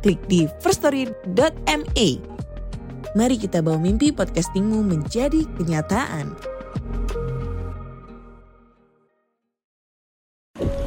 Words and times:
klik 0.00 0.20
di 0.26 0.48
firststory.me. 0.64 2.08
Mari 3.10 3.36
kita 3.36 3.60
bawa 3.60 3.76
mimpi 3.76 4.10
podcastingmu 4.10 4.80
menjadi 4.80 5.44
kenyataan. 5.60 6.32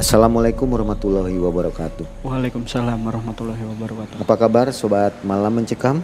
Assalamualaikum 0.04 0.68
warahmatullahi 0.68 1.40
wabarakatuh. 1.40 2.28
Waalaikumsalam 2.28 3.00
warahmatullahi 3.00 3.64
wabarakatuh. 3.64 4.20
Apa 4.20 4.36
kabar 4.36 4.68
sobat 4.76 5.16
malam 5.24 5.64
mencekam? 5.64 6.04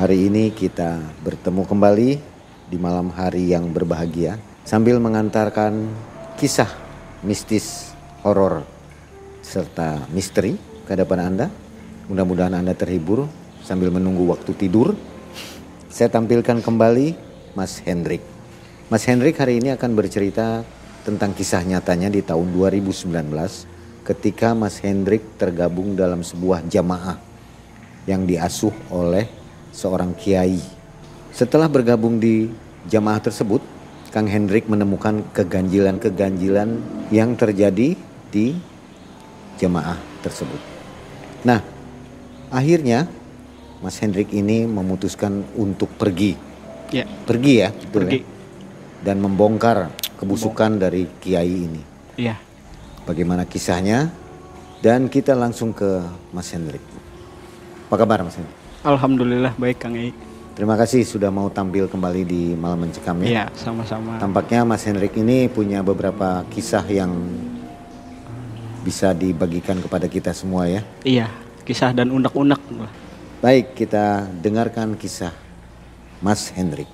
Hari 0.00 0.32
ini 0.32 0.48
kita 0.48 0.96
bertemu 1.20 1.68
kembali 1.68 2.10
di 2.72 2.78
malam 2.80 3.12
hari 3.12 3.52
yang 3.52 3.68
berbahagia 3.68 4.40
sambil 4.64 4.96
mengantarkan 4.96 5.92
kisah 6.40 6.72
mistis, 7.20 7.92
horor 8.24 8.64
serta 9.44 10.08
misteri 10.08 10.56
ke 10.88 10.96
hadapan 10.96 11.20
Anda. 11.20 11.46
Mudah-mudahan 12.10 12.58
Anda 12.58 12.74
terhibur 12.74 13.30
sambil 13.62 13.94
menunggu 13.94 14.26
waktu 14.26 14.50
tidur. 14.58 14.98
Saya 15.86 16.10
tampilkan 16.10 16.58
kembali 16.58 17.14
Mas 17.54 17.78
Hendrik. 17.86 18.18
Mas 18.90 19.06
Hendrik 19.06 19.38
hari 19.38 19.62
ini 19.62 19.70
akan 19.70 19.94
bercerita 19.94 20.66
tentang 21.06 21.30
kisah 21.30 21.62
nyatanya 21.62 22.10
di 22.10 22.18
tahun 22.18 22.50
2019 22.50 23.14
ketika 24.02 24.58
Mas 24.58 24.82
Hendrik 24.82 25.22
tergabung 25.38 25.94
dalam 25.94 26.26
sebuah 26.26 26.66
jamaah 26.66 27.14
yang 28.10 28.26
diasuh 28.26 28.74
oleh 28.90 29.30
seorang 29.70 30.10
kiai. 30.18 30.58
Setelah 31.30 31.70
bergabung 31.70 32.18
di 32.18 32.50
jamaah 32.90 33.22
tersebut, 33.22 33.62
Kang 34.10 34.26
Hendrik 34.26 34.66
menemukan 34.66 35.22
keganjilan-keganjilan 35.30 36.70
yang 37.14 37.38
terjadi 37.38 37.94
di 38.34 38.58
jamaah 39.62 39.94
tersebut. 40.26 40.58
Nah, 41.46 41.69
akhirnya 42.50 43.06
Mas 43.80 43.96
Hendrik 43.96 44.28
ini 44.34 44.68
memutuskan 44.68 45.40
untuk 45.56 45.88
pergi. 45.96 46.36
Ya, 46.90 47.06
Pergi 47.06 47.62
ya, 47.62 47.70
betul 47.70 47.90
pergi. 48.04 48.18
ya? 48.20 48.26
Dan 49.00 49.22
membongkar 49.24 49.88
kebusukan 50.20 50.76
dari 50.76 51.06
kiai 51.22 51.70
ini. 51.70 51.82
Iya. 52.18 52.36
Bagaimana 53.08 53.48
kisahnya? 53.48 54.10
Dan 54.82 55.08
kita 55.08 55.32
langsung 55.32 55.72
ke 55.72 56.02
Mas 56.34 56.50
Hendrik. 56.52 56.82
Apa 57.88 58.04
kabar 58.04 58.20
Mas 58.26 58.36
Hendrik? 58.36 58.56
Alhamdulillah 58.84 59.52
baik 59.56 59.78
Kang 59.80 59.96
Ei. 59.96 60.12
Terima 60.56 60.76
kasih 60.76 61.06
sudah 61.08 61.32
mau 61.32 61.48
tampil 61.48 61.88
kembali 61.88 62.22
di 62.26 62.42
Malam 62.52 62.84
Mencekam 62.84 63.16
ya. 63.24 63.28
Iya, 63.28 63.44
sama-sama. 63.56 64.20
Tampaknya 64.20 64.66
Mas 64.68 64.84
Hendrik 64.84 65.16
ini 65.16 65.48
punya 65.48 65.80
beberapa 65.80 66.44
kisah 66.52 66.84
yang 66.84 67.12
bisa 68.80 69.12
dibagikan 69.12 69.80
kepada 69.80 70.04
kita 70.08 70.32
semua 70.32 70.68
ya. 70.68 70.80
Iya, 71.04 71.28
kisah 71.62 71.94
dan 71.94 72.10
unek-unek. 72.10 72.60
Baik, 73.40 73.72
kita 73.72 74.28
dengarkan 74.40 74.96
kisah 75.00 75.32
Mas 76.20 76.52
Hendrik. 76.52 76.88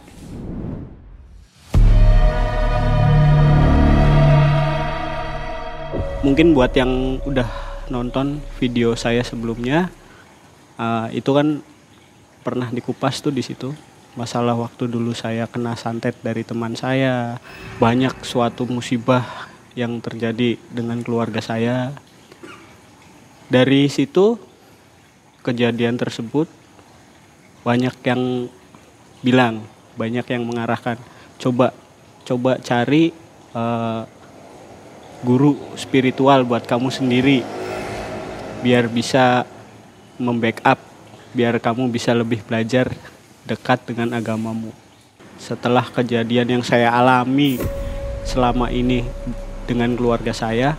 Mungkin 6.23 6.55
buat 6.55 6.75
yang 6.75 7.23
udah 7.23 7.47
nonton 7.91 8.43
video 8.59 8.95
saya 8.99 9.23
sebelumnya, 9.23 9.91
eh, 10.79 11.19
itu 11.19 11.31
kan 11.31 11.63
pernah 12.47 12.71
dikupas 12.71 13.19
tuh 13.19 13.35
di 13.35 13.43
situ. 13.43 13.75
Masalah 14.15 14.55
waktu 14.55 14.89
dulu 14.89 15.13
saya 15.13 15.51
kena 15.51 15.75
santet 15.75 16.15
dari 16.23 16.47
teman 16.47 16.79
saya, 16.79 17.43
banyak 17.83 18.23
suatu 18.25 18.65
musibah 18.65 19.51
yang 19.77 20.01
terjadi 20.01 20.57
dengan 20.73 21.03
keluarga 21.03 21.43
saya. 21.43 21.93
Dari 23.51 23.87
situ 23.93 24.46
kejadian 25.47 25.95
tersebut 25.95 26.51
banyak 27.63 27.95
yang 28.03 28.51
bilang, 29.23 29.63
banyak 29.95 30.27
yang 30.27 30.43
mengarahkan, 30.43 30.99
coba 31.39 31.71
coba 32.27 32.59
cari 32.59 33.15
eh, 33.55 34.03
guru 35.23 35.55
spiritual 35.79 36.43
buat 36.43 36.67
kamu 36.67 36.91
sendiri 36.91 37.41
biar 38.61 38.91
bisa 38.91 39.47
membackup 40.19 40.83
biar 41.37 41.61
kamu 41.61 41.93
bisa 41.93 42.17
lebih 42.17 42.41
belajar 42.49 42.89
dekat 43.45 43.85
dengan 43.85 44.17
agamamu. 44.17 44.73
Setelah 45.37 45.85
kejadian 45.93 46.59
yang 46.59 46.65
saya 46.65 46.89
alami 46.91 47.61
selama 48.25 48.73
ini 48.73 49.05
dengan 49.69 49.93
keluarga 49.95 50.33
saya 50.33 50.75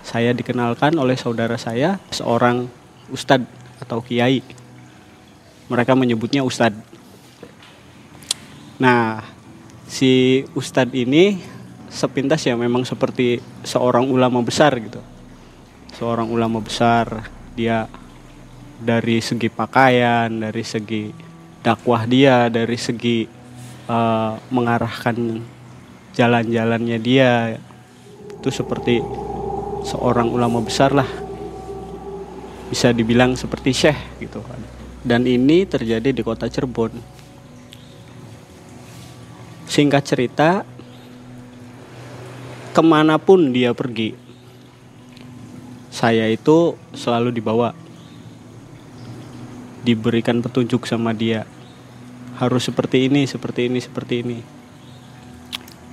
saya 0.00 0.32
dikenalkan 0.32 0.96
oleh 0.96 1.14
saudara 1.14 1.54
saya 1.60 2.00
seorang 2.10 2.66
ustadz 3.12 3.59
atau 3.80 4.04
kiai 4.04 4.44
mereka 5.66 5.96
menyebutnya 5.96 6.44
ustadz 6.44 6.78
nah 8.80 9.24
si 9.90 10.44
ustadz 10.54 10.94
ini 10.94 11.42
sepintas 11.90 12.46
ya 12.46 12.54
memang 12.54 12.86
seperti 12.86 13.42
seorang 13.66 14.06
ulama 14.06 14.40
besar 14.46 14.78
gitu. 14.78 15.02
Seorang 15.98 16.30
ulama 16.30 16.62
besar, 16.62 17.26
dia 17.58 17.90
dari 18.78 19.18
segi 19.18 19.50
pakaian, 19.50 20.30
dari 20.30 20.62
segi 20.62 21.10
dakwah 21.60 22.06
dia, 22.06 22.46
dari 22.46 22.78
segi 22.78 23.26
eh, 23.90 24.32
mengarahkan 24.54 25.18
jalan-jalannya 26.14 26.98
dia 27.02 27.58
itu 28.40 28.48
seperti 28.48 29.02
seorang 29.84 30.30
ulama 30.30 30.62
besar 30.62 30.94
lah. 30.94 31.10
Bisa 32.70 32.94
dibilang 32.94 33.34
seperti 33.34 33.74
syekh 33.74 33.98
gitu 34.22 34.40
kan. 34.46 34.62
Dan 35.02 35.26
ini 35.26 35.66
terjadi 35.66 36.14
di 36.14 36.22
kota 36.22 36.46
Cirebon. 36.46 36.94
Singkat 39.66 40.02
cerita, 40.02 40.62
ke 42.70 42.82
mana 42.82 43.18
pun 43.18 43.50
dia 43.50 43.74
pergi, 43.74 44.14
saya 45.90 46.30
itu 46.30 46.78
selalu 46.94 47.34
dibawa, 47.34 47.74
diberikan 49.82 50.38
petunjuk 50.38 50.86
sama 50.86 51.10
dia. 51.10 51.46
Harus 52.38 52.66
seperti 52.70 53.10
ini, 53.10 53.26
seperti 53.26 53.66
ini, 53.66 53.78
seperti 53.82 54.14
ini. 54.22 54.38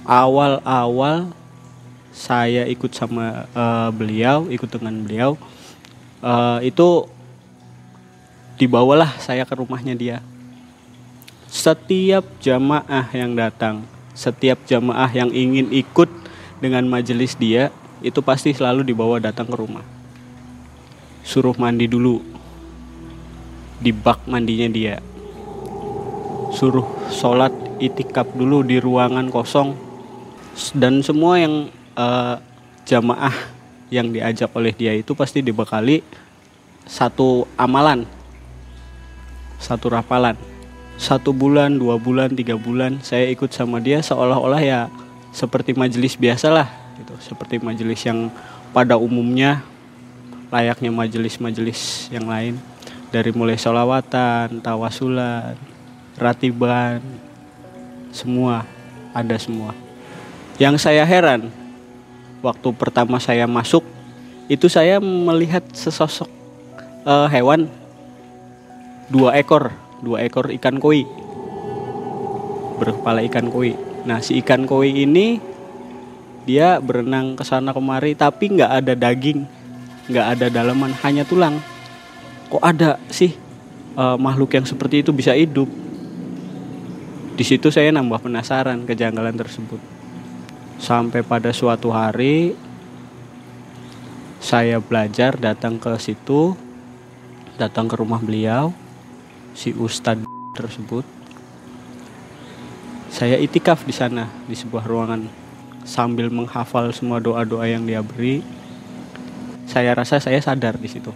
Awal-awal 0.08 1.34
saya 2.14 2.66
ikut 2.66 2.94
sama 2.98 3.46
eh, 3.52 3.90
beliau, 3.94 4.48
ikut 4.48 4.70
dengan 4.74 5.06
beliau, 5.06 5.36
eh, 6.22 6.60
itu 6.66 7.06
dibawalah 8.58 9.18
saya 9.22 9.46
ke 9.46 9.54
rumahnya 9.54 9.94
dia. 9.94 10.18
Setiap 11.48 12.26
jamaah 12.44 13.08
yang 13.14 13.38
datang, 13.38 13.86
setiap 14.18 14.60
jamaah 14.68 15.08
yang 15.14 15.32
ingin 15.32 15.72
ikut 15.72 16.10
dengan 16.60 16.84
majelis 16.90 17.38
dia 17.38 17.70
itu 18.02 18.20
pasti 18.22 18.54
selalu 18.54 18.84
dibawa 18.84 19.22
datang 19.22 19.48
ke 19.48 19.56
rumah. 19.56 19.86
Suruh 21.24 21.56
mandi 21.56 21.86
dulu 21.86 22.20
di 23.78 23.94
bak 23.94 24.25
mandinya 24.25 24.68
dia. 24.68 25.00
Suruh 26.52 26.88
sholat 27.13 27.54
itikaf 27.78 28.34
dulu 28.34 28.66
di 28.66 28.81
ruangan 28.81 29.30
kosong 29.30 29.78
dan 30.74 31.06
semua 31.06 31.38
yang 31.38 31.70
eh, 31.94 32.36
jamaah 32.90 33.56
yang 33.88 34.12
diajak 34.12 34.51
oleh 34.56 34.75
dia 34.75 34.92
itu 34.95 35.16
pasti 35.16 35.39
dibekali 35.39 36.04
satu 36.88 37.48
amalan, 37.60 38.07
satu 39.60 39.92
rapalan. 39.92 40.36
Satu 40.98 41.30
bulan, 41.30 41.78
dua 41.78 42.01
bulan, 42.01 42.34
tiga 42.34 42.57
bulan 42.57 42.98
saya 43.06 43.30
ikut 43.30 43.54
sama 43.54 43.78
dia 43.78 44.01
seolah-olah 44.01 44.62
ya 44.66 44.89
seperti 45.30 45.78
majelis 45.78 46.18
biasa 46.18 46.50
lah 46.50 46.66
gitu 46.98 47.13
seperti 47.22 47.62
majelis 47.62 48.01
yang 48.01 48.34
pada 48.74 48.98
umumnya 48.98 49.62
layaknya 50.50 50.89
majelis-majelis 50.89 52.10
yang 52.10 52.25
lain 52.25 52.57
dari 53.13 53.30
mulai 53.30 53.62
sholawatan, 53.62 54.57
tawasulan, 54.60 55.54
ratiban, 56.18 57.00
semua 58.10 58.66
ada 59.13 59.38
semua. 59.39 59.72
Yang 60.57 60.89
saya 60.89 61.06
heran 61.06 61.54
waktu 62.45 62.69
pertama 62.78 63.18
saya 63.18 63.45
masuk 63.50 63.81
itu 64.48 64.69
saya 64.72 64.98
melihat 65.04 65.63
sesosok 65.74 66.30
eh, 67.04 67.28
hewan 67.34 67.68
dua 69.07 69.39
ekor, 69.39 69.72
dua 70.04 70.24
ekor 70.28 70.51
ikan 70.51 70.80
koi 70.80 71.07
berkepala 72.78 73.25
ikan 73.25 73.50
koi. 73.50 73.74
Nah 74.06 74.22
si 74.22 74.39
ikan 74.39 74.69
koi 74.69 74.94
ini 74.94 75.42
dia 76.48 76.80
berenang 76.80 77.36
ke 77.36 77.44
sana 77.44 77.75
kemari 77.75 78.13
tapi 78.16 78.54
nggak 78.54 78.72
ada 78.72 78.94
daging, 78.94 79.44
nggak 80.07 80.25
ada 80.38 80.48
dalaman, 80.48 80.94
hanya 81.04 81.28
tulang. 81.28 81.60
Kok 82.48 82.63
ada 82.63 82.95
sih 83.12 83.36
uh, 84.00 84.16
makhluk 84.16 84.56
yang 84.56 84.63
seperti 84.63 85.04
itu 85.04 85.12
bisa 85.12 85.36
hidup? 85.36 85.68
Di 87.36 87.44
situ 87.44 87.68
saya 87.69 87.92
nambah 87.92 88.24
penasaran 88.24 88.88
kejanggalan 88.88 89.36
tersebut. 89.36 89.97
Sampai 90.77 91.25
pada 91.25 91.51
suatu 91.51 91.91
hari 91.91 92.53
saya 94.38 94.79
belajar 94.79 95.35
datang 95.35 95.81
ke 95.81 95.91
situ, 96.00 96.56
datang 97.59 97.89
ke 97.89 98.00
rumah 98.00 98.21
beliau, 98.21 98.71
si 99.57 99.74
ustadz 99.74 100.24
tersebut 100.56 101.18
saya 103.18 103.33
itikaf 103.41 103.81
di 103.81 103.89
sana 103.89 104.29
di 104.45 104.53
sebuah 104.53 104.85
ruangan 104.85 105.25
sambil 105.88 106.29
menghafal 106.29 106.94
semua 106.94 107.18
doa-doa 107.18 107.65
yang 107.65 107.81
dia 107.81 108.06
beri. 108.06 108.45
Saya 109.65 109.97
rasa 109.97 110.21
saya 110.21 110.38
sadar 110.38 110.77
di 110.77 110.85
situ. 110.85 111.09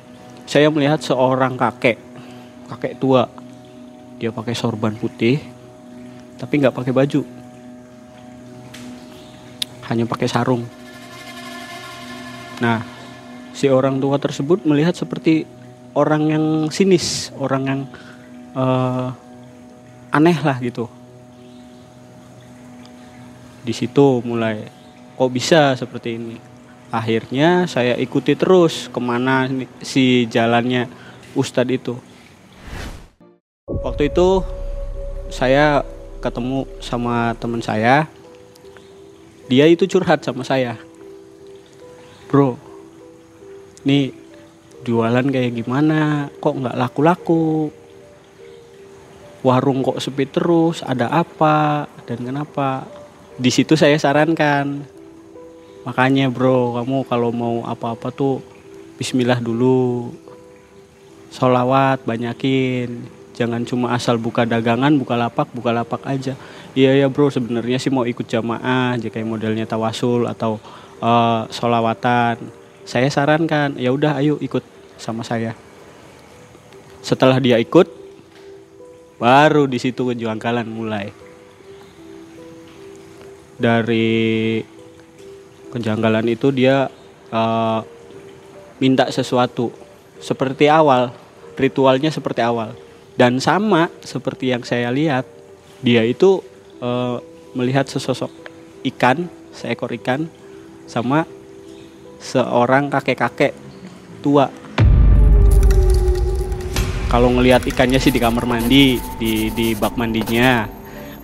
Saya 0.49 0.73
melihat 0.73 0.97
seorang 0.97 1.53
kakek, 1.61 2.01
kakek 2.73 2.97
tua. 2.97 3.29
Dia 4.17 4.33
pakai 4.33 4.57
sorban 4.57 4.97
putih, 4.97 5.37
tapi 6.41 6.57
nggak 6.57 6.73
pakai 6.73 6.89
baju. 6.89 7.21
Hanya 9.91 10.07
pakai 10.07 10.31
sarung. 10.31 10.63
Nah, 12.63 12.79
si 13.51 13.67
orang 13.67 13.99
tua 13.99 14.15
tersebut 14.15 14.63
melihat 14.63 14.95
seperti 14.95 15.43
orang 15.91 16.31
yang 16.31 16.45
sinis, 16.71 17.35
orang 17.35 17.63
yang 17.67 17.81
uh, 18.55 19.11
aneh 20.15 20.39
lah 20.39 20.55
gitu. 20.63 20.87
Di 23.67 23.75
situ 23.75 24.23
mulai 24.23 24.71
kok 25.19 25.31
bisa 25.35 25.75
seperti 25.75 26.15
ini? 26.15 26.39
Akhirnya 26.87 27.67
saya 27.67 27.99
ikuti 27.99 28.39
terus 28.39 28.87
ke 28.87 28.99
mana 29.03 29.51
si 29.83 30.23
jalannya 30.31 30.87
Ustadz 31.35 31.75
itu. 31.75 31.99
Waktu 33.67 34.07
itu 34.07 34.39
saya 35.31 35.83
ketemu 36.23 36.63
sama 36.79 37.35
teman 37.39 37.59
saya 37.59 38.05
dia 39.51 39.67
itu 39.67 39.83
curhat 39.83 40.23
sama 40.23 40.47
saya. 40.47 40.79
Bro 42.31 42.55
nih 43.83 44.15
jualan 44.87 45.27
kayak 45.27 45.59
gimana? 45.59 46.31
Kok 46.39 46.55
nggak 46.63 46.79
laku-laku? 46.79 47.67
Warung 49.43 49.83
kok 49.83 49.99
sepi 49.99 50.23
terus? 50.31 50.79
Ada 50.87 51.11
apa? 51.11 51.83
Dan 52.07 52.23
kenapa? 52.23 52.87
Di 53.35 53.51
situ 53.51 53.75
saya 53.75 53.99
sarankan. 53.99 54.87
Makanya 55.83 56.31
bro 56.31 56.79
kamu 56.79 57.03
kalau 57.11 57.35
mau 57.35 57.67
apa-apa 57.67 58.07
tuh 58.15 58.39
Bismillah 58.95 59.43
dulu. 59.43 60.13
Solawat 61.27 62.07
banyakin 62.07 63.20
jangan 63.41 63.65
cuma 63.65 63.97
asal 63.97 64.21
buka 64.21 64.45
dagangan 64.45 64.93
buka 64.93 65.17
lapak 65.17 65.49
buka 65.49 65.73
lapak 65.73 66.05
aja. 66.05 66.37
Iya 66.77 66.93
ya 66.93 67.07
bro 67.09 67.33
sebenarnya 67.33 67.81
sih 67.81 67.89
mau 67.89 68.05
ikut 68.05 68.29
jamaah 68.29 69.01
kayak 69.01 69.25
modelnya 69.25 69.65
tawasul 69.65 70.29
atau 70.29 70.61
uh, 71.01 71.49
solawatan 71.49 72.37
saya 72.85 73.09
sarankan 73.09 73.81
ya 73.81 73.89
udah 73.89 74.21
ayo 74.21 74.37
ikut 74.37 74.61
sama 75.01 75.25
saya. 75.25 75.57
Setelah 77.01 77.41
dia 77.41 77.57
ikut 77.57 77.89
baru 79.17 79.65
di 79.65 79.81
situ 79.81 80.13
kejanggalan 80.13 80.69
mulai. 80.69 81.09
Dari 83.57 84.61
kejanggalan 85.73 86.29
itu 86.29 86.53
dia 86.53 86.93
uh, 87.33 87.81
minta 88.77 89.09
sesuatu. 89.09 89.73
Seperti 90.21 90.69
awal 90.69 91.09
ritualnya 91.57 92.13
seperti 92.13 92.45
awal 92.45 92.73
dan 93.21 93.37
sama 93.37 93.93
seperti 94.01 94.49
yang 94.49 94.65
saya 94.65 94.89
lihat 94.89 95.29
dia 95.85 96.01
itu 96.01 96.41
uh, 96.81 97.21
melihat 97.53 97.85
sesosok 97.85 98.33
ikan 98.81 99.29
seekor 99.53 99.93
ikan 100.01 100.25
sama 100.89 101.29
seorang 102.17 102.89
kakek-kakek 102.89 103.53
tua. 104.25 104.49
Kalau 107.13 107.29
ngelihat 107.37 107.61
ikannya 107.69 108.01
sih 108.01 108.09
di 108.09 108.17
kamar 108.17 108.49
mandi 108.49 108.97
di 109.21 109.53
di 109.53 109.77
bak 109.77 109.93
mandinya. 110.01 110.65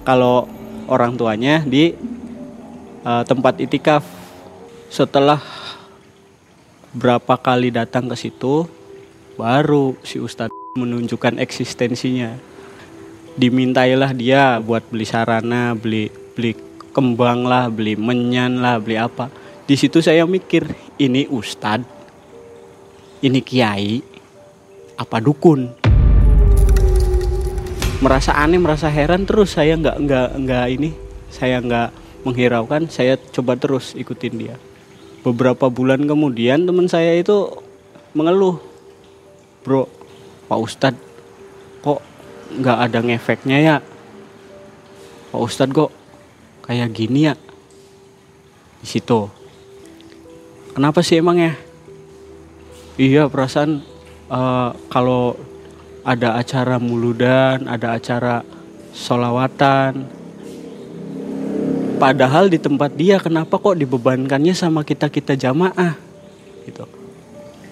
Kalau 0.06 0.46
orang 0.86 1.18
tuanya 1.18 1.66
di 1.66 1.98
uh, 3.02 3.26
tempat 3.26 3.58
itikaf. 3.58 4.06
Setelah 4.94 5.42
berapa 6.94 7.42
kali 7.42 7.74
datang 7.74 8.06
ke 8.06 8.16
situ 8.16 8.70
baru 9.34 9.98
si 10.06 10.22
ustadz 10.22 10.67
menunjukkan 10.78 11.42
eksistensinya. 11.42 12.38
Dimintailah 13.34 14.14
dia 14.14 14.62
buat 14.62 14.86
beli 14.90 15.06
sarana 15.10 15.74
beli 15.74 16.14
beli 16.38 16.54
kembang 16.94 17.46
lah 17.46 17.70
beli 17.74 17.98
menyan 17.98 18.62
lah 18.62 18.78
beli 18.78 19.02
apa. 19.02 19.34
Di 19.66 19.74
situ 19.74 20.00
saya 20.00 20.24
mikir 20.30 20.70
ini 21.02 21.26
ustadz 21.26 21.90
ini 23.26 23.42
kiai 23.42 24.06
apa 24.98 25.18
dukun? 25.18 25.74
Merasa 27.98 28.38
aneh 28.38 28.62
merasa 28.62 28.94
heran 28.94 29.26
terus. 29.26 29.58
Saya 29.58 29.74
nggak 29.74 29.98
nggak 30.06 30.30
nggak 30.46 30.66
ini 30.70 30.90
saya 31.34 31.58
nggak 31.62 31.90
menghiraukan. 32.26 32.86
Saya 32.94 33.18
coba 33.18 33.58
terus 33.58 33.98
ikutin 33.98 34.34
dia. 34.38 34.56
Beberapa 35.26 35.68
bulan 35.68 36.06
kemudian 36.06 36.66
teman 36.70 36.86
saya 36.86 37.18
itu 37.18 37.52
mengeluh 38.18 38.58
bro 39.68 39.86
pak 40.48 40.60
ustadz 40.60 41.00
kok 41.84 42.00
nggak 42.58 42.78
ada 42.90 43.00
ngefeknya 43.04 43.58
ya? 43.60 43.78
Pak 45.32 45.42
ustadz 45.44 45.76
kok 45.76 45.92
kayak 46.66 46.92
gini 46.96 47.28
ya? 47.28 47.36
Di 48.82 48.88
situ. 48.88 49.28
Kenapa 50.74 51.04
sih 51.04 51.20
emang 51.20 51.38
ya? 51.38 51.54
Iya 52.98 53.30
perasaan 53.30 53.86
uh, 54.32 54.74
kalau 54.90 55.38
ada 56.02 56.40
acara 56.40 56.80
muludan 56.82 57.68
ada 57.68 57.94
acara 57.94 58.42
solawatan 58.96 60.18
Padahal 61.98 62.46
di 62.46 62.62
tempat 62.62 62.94
dia 62.94 63.18
kenapa 63.18 63.58
kok 63.58 63.74
dibebankannya 63.74 64.54
sama 64.54 64.86
kita-kita 64.86 65.34
jamaah? 65.34 65.98
Gitu. 66.62 66.86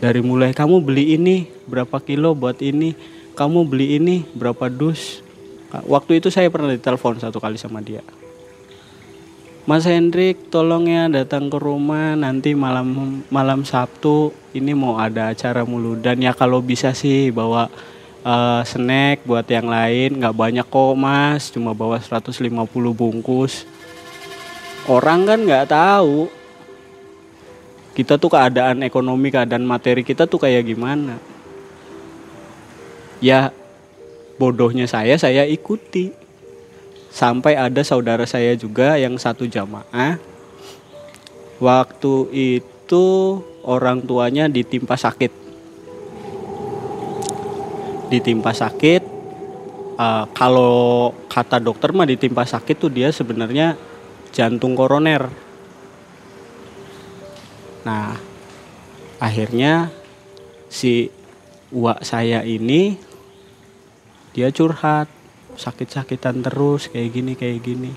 Dari 0.04 0.20
mulai 0.20 0.52
kamu 0.52 0.84
beli 0.84 1.16
ini 1.16 1.48
berapa 1.66 2.04
kilo 2.04 2.36
buat 2.36 2.60
ini, 2.60 2.96
kamu 3.36 3.64
beli 3.68 3.96
ini 4.00 4.28
berapa 4.36 4.68
dus. 4.68 5.24
Waktu 5.72 6.24
itu 6.24 6.32
saya 6.32 6.48
pernah 6.48 6.72
ditelepon 6.72 7.20
satu 7.20 7.40
kali 7.40 7.60
sama 7.60 7.84
dia. 7.84 8.04
Mas 9.66 9.82
Hendrik, 9.90 10.54
tolong 10.54 10.86
ya 10.86 11.10
datang 11.10 11.50
ke 11.50 11.58
rumah 11.58 12.14
nanti 12.14 12.54
malam 12.54 13.20
malam 13.34 13.66
Sabtu 13.66 14.30
ini 14.54 14.78
mau 14.78 15.02
ada 15.02 15.34
acara 15.34 15.66
muludan 15.66 16.22
ya 16.22 16.38
kalau 16.38 16.62
bisa 16.62 16.94
sih 16.94 17.34
bawa 17.34 17.74
uh, 18.22 18.62
snack 18.62 19.26
buat 19.26 19.50
yang 19.50 19.66
lain. 19.66 20.22
Nggak 20.22 20.38
banyak 20.38 20.68
kok 20.70 20.94
mas. 20.94 21.50
Cuma 21.50 21.74
bawa 21.74 21.98
150 21.98 22.46
bungkus. 22.94 23.66
Orang 24.86 25.26
kan 25.26 25.42
nggak 25.42 25.74
tahu 25.74 26.30
kita 27.96 28.20
tuh 28.20 28.28
keadaan 28.28 28.84
ekonomi 28.84 29.32
keadaan 29.32 29.64
materi 29.64 30.04
kita 30.04 30.28
tuh 30.28 30.44
kayak 30.44 30.68
gimana? 30.68 31.16
Ya 33.24 33.56
bodohnya 34.36 34.86
saya 34.86 35.16
saya 35.16 35.48
ikuti. 35.48 36.12
Sampai 37.16 37.56
ada 37.56 37.80
saudara 37.88 38.28
saya 38.28 38.60
juga 38.60 39.00
yang 39.00 39.16
satu 39.16 39.48
jamaah. 39.48 40.20
Waktu 41.64 42.16
itu 42.36 43.08
orang 43.64 44.04
tuanya 44.04 44.52
ditimpa 44.52 45.00
sakit. 45.00 45.32
Ditimpa 48.12 48.52
sakit 48.52 49.16
uh, 49.96 50.26
kalau 50.36 51.12
kata 51.32 51.64
dokter 51.64 51.96
mah 51.96 52.08
ditimpa 52.08 52.44
sakit 52.44 52.76
tuh 52.76 52.92
dia 52.92 53.10
sebenarnya 53.16 53.80
jantung 54.36 54.76
koroner. 54.76 55.45
Nah, 57.86 58.18
akhirnya 59.22 59.94
si 60.68 61.14
uak 61.70 62.02
saya 62.02 62.42
ini 62.42 62.98
dia 64.34 64.50
curhat 64.50 65.08
sakit-sakitan 65.56 66.44
terus 66.44 66.90
kayak 66.90 67.10
gini 67.14 67.32
kayak 67.38 67.62
gini. 67.62 67.92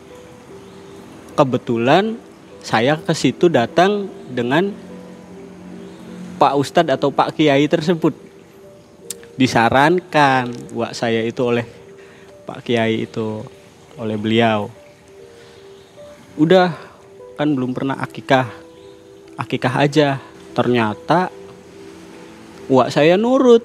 Kebetulan 1.35 2.21
saya 2.61 3.01
ke 3.01 3.17
situ 3.17 3.49
datang 3.49 4.13
dengan 4.29 4.71
Pak 6.39 6.55
Ustadz 6.55 6.95
atau 6.95 7.11
Pak 7.11 7.35
Kiai 7.35 7.67
tersebut. 7.67 8.29
disarankan 9.39 10.51
buat 10.75 10.99
saya 10.99 11.23
itu 11.23 11.47
oleh 11.47 11.63
Pak 12.43 12.59
Kiai 12.67 13.07
itu 13.07 13.47
oleh 13.95 14.19
beliau 14.19 14.67
udah 16.35 16.75
kan 17.39 17.47
belum 17.55 17.71
pernah 17.71 18.03
akikah 18.03 18.51
akikah 19.39 19.75
aja. 19.87 20.19
Ternyata 20.53 21.31
wak 22.67 22.91
saya 22.91 23.15
nurut. 23.15 23.63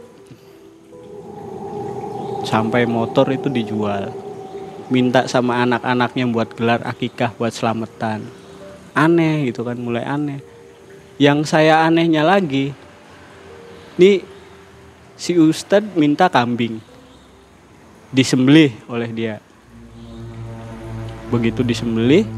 Sampai 2.46 2.86
motor 2.86 3.26
itu 3.34 3.50
dijual. 3.50 4.14
Minta 4.94 5.26
sama 5.26 5.66
anak-anaknya 5.66 6.30
buat 6.30 6.54
gelar 6.54 6.86
akikah 6.86 7.34
buat 7.34 7.50
selamatan. 7.50 8.22
Aneh 8.94 9.50
gitu 9.50 9.66
kan 9.66 9.82
mulai 9.82 10.06
aneh. 10.06 10.46
Yang 11.18 11.50
saya 11.50 11.82
anehnya 11.82 12.22
lagi 12.22 12.78
nih 13.98 14.22
si 15.18 15.34
Ustadz 15.34 15.98
minta 15.98 16.30
kambing. 16.30 16.78
Disembelih 18.14 18.70
oleh 18.86 19.10
dia. 19.10 19.42
Begitu 21.34 21.66
disembelih 21.66 22.30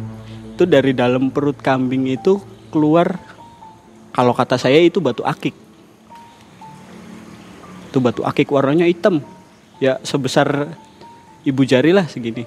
itu 0.56 0.64
dari 0.64 0.96
dalam 0.96 1.28
perut 1.28 1.60
kambing 1.60 2.08
itu 2.08 2.40
keluar 2.76 3.16
kalau 4.12 4.36
kata 4.36 4.60
saya 4.60 4.84
itu 4.84 5.00
batu 5.00 5.24
akik. 5.24 5.56
Itu 7.92 8.04
batu 8.04 8.28
akik 8.28 8.52
warnanya 8.52 8.84
hitam. 8.84 9.24
Ya 9.80 10.00
sebesar 10.04 10.76
ibu 11.48 11.64
jari 11.64 11.96
lah 11.96 12.08
segini. 12.08 12.44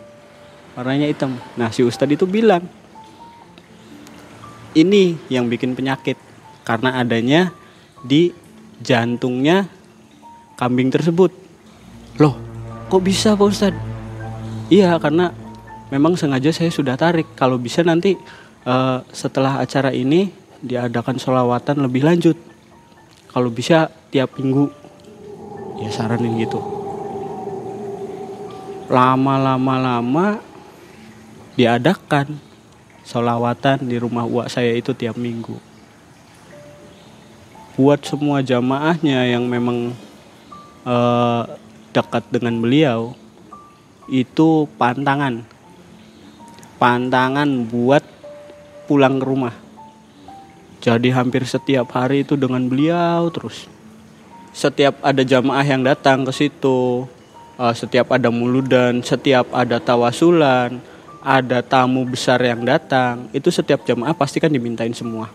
Warnanya 0.77 1.09
hitam. 1.09 1.37
Nah 1.57 1.73
si 1.73 1.81
ustadz 1.81 2.13
itu 2.13 2.29
bilang 2.29 2.65
ini 4.77 5.17
yang 5.33 5.49
bikin 5.49 5.73
penyakit 5.73 6.21
karena 6.65 7.01
adanya 7.01 7.53
di 8.01 8.33
jantungnya 8.81 9.69
kambing 10.57 10.89
tersebut. 10.89 11.33
Loh 12.17 12.37
kok 12.89 13.05
bisa 13.05 13.37
pak 13.37 13.45
ustadz? 13.45 13.81
Iya 14.73 14.97
karena 15.01 15.37
memang 15.93 16.17
sengaja 16.17 16.49
saya 16.49 16.73
sudah 16.73 16.97
tarik. 16.97 17.29
Kalau 17.37 17.61
bisa 17.61 17.85
nanti 17.85 18.17
uh, 18.69 19.01
setelah 19.09 19.65
acara 19.65 19.89
ini 19.97 20.29
diadakan 20.61 21.17
sholawatan 21.17 21.89
lebih 21.89 22.05
lanjut. 22.05 22.37
Kalau 23.33 23.49
bisa 23.49 23.89
tiap 24.13 24.37
minggu. 24.37 24.69
Ya 25.81 25.89
saranin 25.95 26.37
gitu. 26.37 26.61
Lama-lama 28.89 29.75
lama 29.79 30.27
diadakan 31.55 32.41
sholawatan 33.05 33.89
di 33.89 33.97
rumah 33.97 34.29
uak 34.29 34.53
saya 34.53 34.75
itu 34.75 34.93
tiap 34.93 35.17
minggu. 35.17 35.55
Buat 37.79 38.03
semua 38.03 38.43
jamaahnya 38.43 39.39
yang 39.39 39.47
memang 39.47 39.95
uh, 40.83 41.47
dekat 41.95 42.27
dengan 42.33 42.59
beliau 42.59 43.15
itu 44.11 44.67
pantangan. 44.81 45.47
Pantangan 46.83 47.71
buat 47.71 48.18
pulang 48.89 49.21
ke 49.21 49.27
rumah. 49.29 49.53
Jadi 50.81 51.13
hampir 51.13 51.45
setiap 51.45 51.93
hari 51.93 52.25
itu 52.25 52.33
dengan 52.35 52.65
beliau 52.65 53.29
terus. 53.29 53.69
Setiap 54.57 55.05
ada 55.05 55.21
jamaah 55.21 55.63
yang 55.63 55.85
datang 55.85 56.25
ke 56.25 56.33
situ, 56.33 57.05
uh, 57.61 57.75
setiap 57.77 58.09
ada 58.17 58.33
muludan, 58.33 59.05
setiap 59.05 59.53
ada 59.53 59.77
tawasulan, 59.77 60.81
ada 61.21 61.61
tamu 61.61 62.09
besar 62.09 62.41
yang 62.41 62.65
datang, 62.65 63.29
itu 63.37 63.53
setiap 63.53 63.85
jamaah 63.85 64.17
pasti 64.17 64.41
kan 64.41 64.49
dimintain 64.49 64.97
semua. 64.97 65.29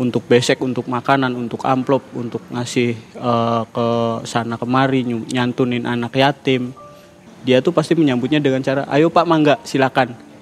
Untuk 0.00 0.24
besek, 0.24 0.56
untuk 0.64 0.88
makanan, 0.88 1.36
untuk 1.36 1.60
amplop, 1.68 2.00
untuk 2.16 2.40
ngasih 2.48 2.96
uh, 3.20 3.68
ke 3.68 3.88
sana 4.24 4.56
kemari, 4.56 5.04
nyantunin 5.04 5.84
anak 5.84 6.16
yatim. 6.16 6.72
Dia 7.44 7.60
tuh 7.60 7.76
pasti 7.76 7.92
menyambutnya 7.92 8.40
dengan 8.40 8.64
cara, 8.64 8.88
ayo 8.88 9.12
pak 9.12 9.28
mangga 9.28 9.60
silakan 9.66 10.32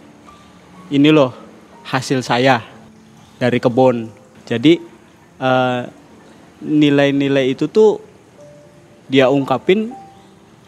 ini 0.91 1.09
loh 1.15 1.31
hasil 1.85 2.25
saya 2.25 2.63
dari 3.41 3.57
kebun. 3.57 4.13
Jadi 4.45 4.81
eh, 5.41 5.83
nilai-nilai 6.61 7.57
itu 7.57 7.65
tuh 7.67 7.99
dia 9.09 9.33
ungkapin 9.33 9.91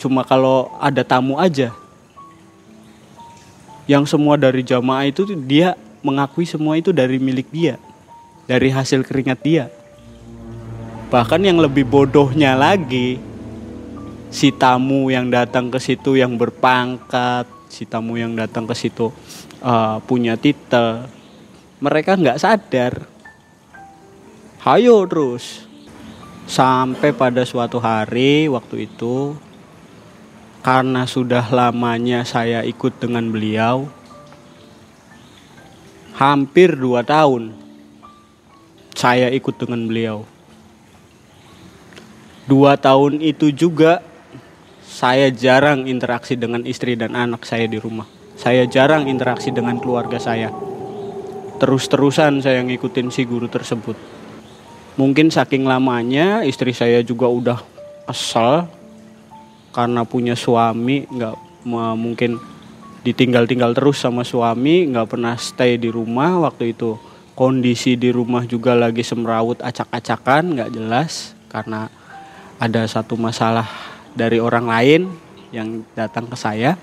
cuma 0.00 0.24
kalau 0.26 0.72
ada 0.80 1.04
tamu 1.04 1.38
aja. 1.38 1.70
Yang 3.86 4.14
semua 4.14 4.38
dari 4.38 4.62
jamaah 4.62 5.10
itu 5.10 5.26
dia 5.36 5.74
mengakui 6.02 6.46
semua 6.46 6.78
itu 6.78 6.90
dari 6.90 7.18
milik 7.18 7.50
dia, 7.50 7.78
dari 8.46 8.70
hasil 8.70 9.06
keringat 9.06 9.38
dia. 9.42 9.64
Bahkan 11.10 11.42
yang 11.44 11.60
lebih 11.60 11.84
bodohnya 11.84 12.56
lagi, 12.56 13.20
si 14.32 14.48
tamu 14.54 15.12
yang 15.12 15.28
datang 15.28 15.68
ke 15.68 15.76
situ 15.82 16.16
yang 16.16 16.38
berpangkat, 16.38 17.44
si 17.68 17.84
tamu 17.84 18.16
yang 18.16 18.32
datang 18.36 18.64
ke 18.64 18.74
situ 18.76 19.08
uh, 19.62 20.02
punya 20.04 20.36
titel. 20.36 21.06
Mereka 21.78 22.18
nggak 22.18 22.40
sadar. 22.42 23.06
Hayo 24.66 25.06
terus. 25.08 25.64
Sampai 26.44 27.14
pada 27.14 27.46
suatu 27.46 27.78
hari 27.78 28.50
waktu 28.50 28.90
itu 28.90 29.38
karena 30.60 31.06
sudah 31.06 31.46
lamanya 31.48 32.26
saya 32.26 32.66
ikut 32.66 32.98
dengan 32.98 33.30
beliau 33.30 33.86
hampir 36.12 36.76
dua 36.76 37.02
tahun 37.02 37.62
saya 38.92 39.32
ikut 39.34 39.58
dengan 39.58 39.88
beliau. 39.88 40.22
Dua 42.46 42.78
tahun 42.78 43.18
itu 43.18 43.50
juga 43.50 43.98
saya 44.84 45.32
jarang 45.32 45.88
interaksi 45.88 46.36
dengan 46.36 46.62
istri 46.68 46.94
dan 46.94 47.16
anak 47.16 47.42
saya 47.42 47.66
di 47.66 47.82
rumah. 47.82 48.06
Saya 48.42 48.66
jarang 48.66 49.06
interaksi 49.06 49.54
dengan 49.54 49.78
keluarga 49.78 50.18
saya. 50.18 50.50
Terus-terusan 51.62 52.42
saya 52.42 52.58
ngikutin 52.66 53.14
si 53.14 53.22
guru 53.22 53.46
tersebut. 53.46 53.94
Mungkin 54.98 55.30
saking 55.30 55.62
lamanya 55.62 56.42
istri 56.42 56.74
saya 56.74 57.06
juga 57.06 57.30
udah 57.30 57.62
kesel 58.10 58.66
karena 59.70 60.02
punya 60.02 60.34
suami 60.34 61.06
nggak 61.06 61.38
mungkin 61.94 62.42
ditinggal-tinggal 63.06 63.78
terus 63.78 64.02
sama 64.02 64.26
suami 64.26 64.90
nggak 64.90 65.06
pernah 65.06 65.38
stay 65.38 65.78
di 65.78 65.86
rumah 65.86 66.42
waktu 66.42 66.74
itu 66.74 66.98
kondisi 67.38 67.94
di 67.94 68.10
rumah 68.10 68.42
juga 68.42 68.74
lagi 68.74 69.06
semrawut 69.06 69.62
acak-acakan 69.62 70.58
nggak 70.58 70.70
jelas 70.74 71.38
karena 71.46 71.86
ada 72.58 72.82
satu 72.90 73.14
masalah 73.14 73.70
dari 74.18 74.42
orang 74.42 74.66
lain 74.66 75.02
yang 75.54 75.86
datang 75.94 76.26
ke 76.26 76.36
saya 76.36 76.74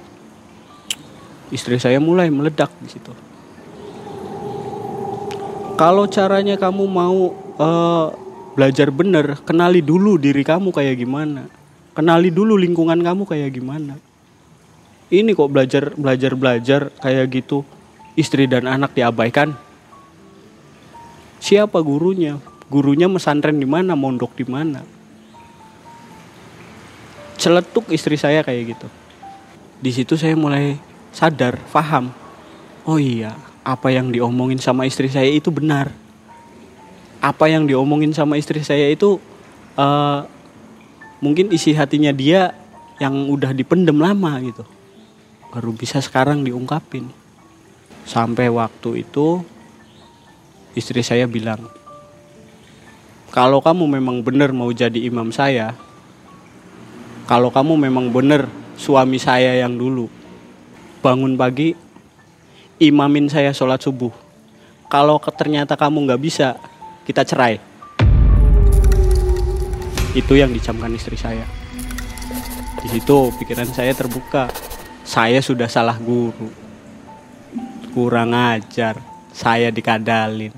istri 1.50 1.82
saya 1.82 1.98
mulai 1.98 2.30
meledak 2.30 2.70
di 2.82 2.90
situ. 2.90 3.14
Kalau 5.80 6.06
caranya 6.12 6.60
kamu 6.60 6.84
mau 6.92 7.32
uh, 7.56 8.08
belajar 8.54 8.92
bener 8.92 9.40
kenali 9.48 9.80
dulu 9.80 10.20
diri 10.20 10.44
kamu 10.44 10.76
kayak 10.76 11.00
gimana. 11.00 11.48
Kenali 11.96 12.28
dulu 12.32 12.60
lingkungan 12.60 13.00
kamu 13.00 13.24
kayak 13.24 13.56
gimana. 13.56 13.96
Ini 15.10 15.32
kok 15.34 15.50
belajar 15.50 15.96
belajar 15.96 16.32
belajar 16.36 16.82
kayak 17.00 17.26
gitu. 17.32 17.64
Istri 18.20 18.52
dan 18.52 18.68
anak 18.68 18.92
diabaikan. 18.92 19.56
Siapa 21.40 21.80
gurunya? 21.80 22.36
Gurunya 22.68 23.08
mesantren 23.08 23.58
di 23.58 23.66
mana? 23.66 23.96
Mondok 23.96 24.36
di 24.36 24.44
mana? 24.44 24.84
Celetuk 27.40 27.88
istri 27.96 28.20
saya 28.20 28.44
kayak 28.44 28.76
gitu. 28.76 28.88
Di 29.80 29.96
situ 29.96 30.20
saya 30.20 30.36
mulai 30.36 30.76
sadar 31.12 31.58
paham 31.72 32.14
oh 32.86 32.98
iya 32.98 33.50
apa 33.70 33.94
yang 33.94 34.10
diomongin 34.10 34.58
sama 34.58 34.90
istri 34.90 35.12
saya 35.12 35.30
itu 35.30 35.54
benar. 35.54 35.94
Apa 37.22 37.52
yang 37.52 37.68
diomongin 37.68 38.16
sama 38.16 38.40
istri 38.40 38.64
saya 38.66 38.90
itu 38.90 39.22
uh, 39.78 40.26
mungkin 41.22 41.54
isi 41.54 41.76
hatinya 41.76 42.10
dia 42.10 42.56
yang 42.98 43.30
udah 43.30 43.54
dipendem 43.54 44.00
lama 44.00 44.40
gitu. 44.42 44.66
Baru 45.54 45.76
bisa 45.76 46.02
sekarang 46.02 46.42
diungkapin. 46.42 47.12
Sampai 48.10 48.50
waktu 48.50 49.06
itu 49.06 49.44
istri 50.74 51.06
saya 51.06 51.30
bilang 51.30 51.70
kalau 53.30 53.62
kamu 53.62 54.00
memang 54.02 54.26
benar 54.26 54.50
mau 54.50 54.74
jadi 54.74 54.98
imam 55.06 55.30
saya 55.30 55.78
kalau 57.30 57.54
kamu 57.54 57.78
memang 57.90 58.10
benar 58.10 58.50
suami 58.74 59.22
saya 59.22 59.62
yang 59.62 59.78
dulu 59.78 60.10
bangun 61.00 61.40
pagi 61.40 61.72
imamin 62.80 63.32
saya 63.32 63.56
sholat 63.56 63.80
subuh. 63.80 64.12
Kalau 64.92 65.16
ternyata 65.32 65.80
kamu 65.80 66.10
nggak 66.10 66.22
bisa 66.22 66.60
kita 67.08 67.24
cerai. 67.24 67.62
Itu 70.12 70.36
yang 70.36 70.52
dicamkan 70.52 70.92
istri 70.92 71.16
saya. 71.16 71.48
Di 72.84 72.88
situ 72.92 73.32
pikiran 73.40 73.70
saya 73.72 73.96
terbuka. 73.96 74.52
Saya 75.08 75.40
sudah 75.40 75.72
salah 75.72 75.96
guru. 75.96 76.52
Kurang 77.96 78.36
ajar. 78.36 79.00
Saya 79.32 79.72
dikadalin. 79.72 80.52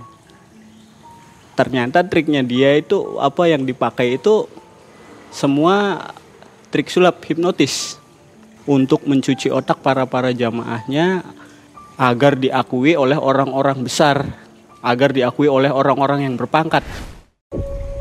Ternyata 1.53 2.01
triknya 2.01 2.41
dia 2.41 2.73
itu 2.79 3.21
apa 3.21 3.45
yang 3.45 3.67
dipakai 3.67 4.17
itu 4.17 4.49
semua 5.29 6.09
trik 6.73 6.89
sulap 6.89 7.21
hipnotis 7.27 8.00
untuk 8.69 9.05
mencuci 9.05 9.49
otak 9.49 9.81
para 9.81 10.05
para 10.05 10.29
jamaahnya 10.33 11.25
agar 11.97 12.37
diakui 12.37 12.97
oleh 12.97 13.17
orang-orang 13.17 13.81
besar, 13.85 14.25
agar 14.81 15.13
diakui 15.13 15.45
oleh 15.45 15.69
orang-orang 15.69 16.25
yang 16.25 16.35
berpangkat. 16.37 16.81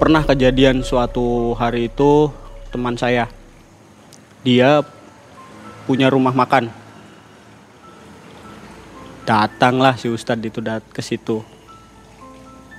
Pernah 0.01 0.25
kejadian 0.25 0.81
suatu 0.81 1.53
hari 1.57 1.93
itu 1.93 2.33
teman 2.73 2.97
saya, 2.97 3.29
dia 4.41 4.81
punya 5.85 6.09
rumah 6.09 6.33
makan. 6.33 6.73
Datanglah 9.29 9.95
si 10.01 10.09
Ustadz 10.09 10.43
itu 10.43 10.65
dat 10.65 10.83
ke 10.91 11.05
situ 11.05 11.45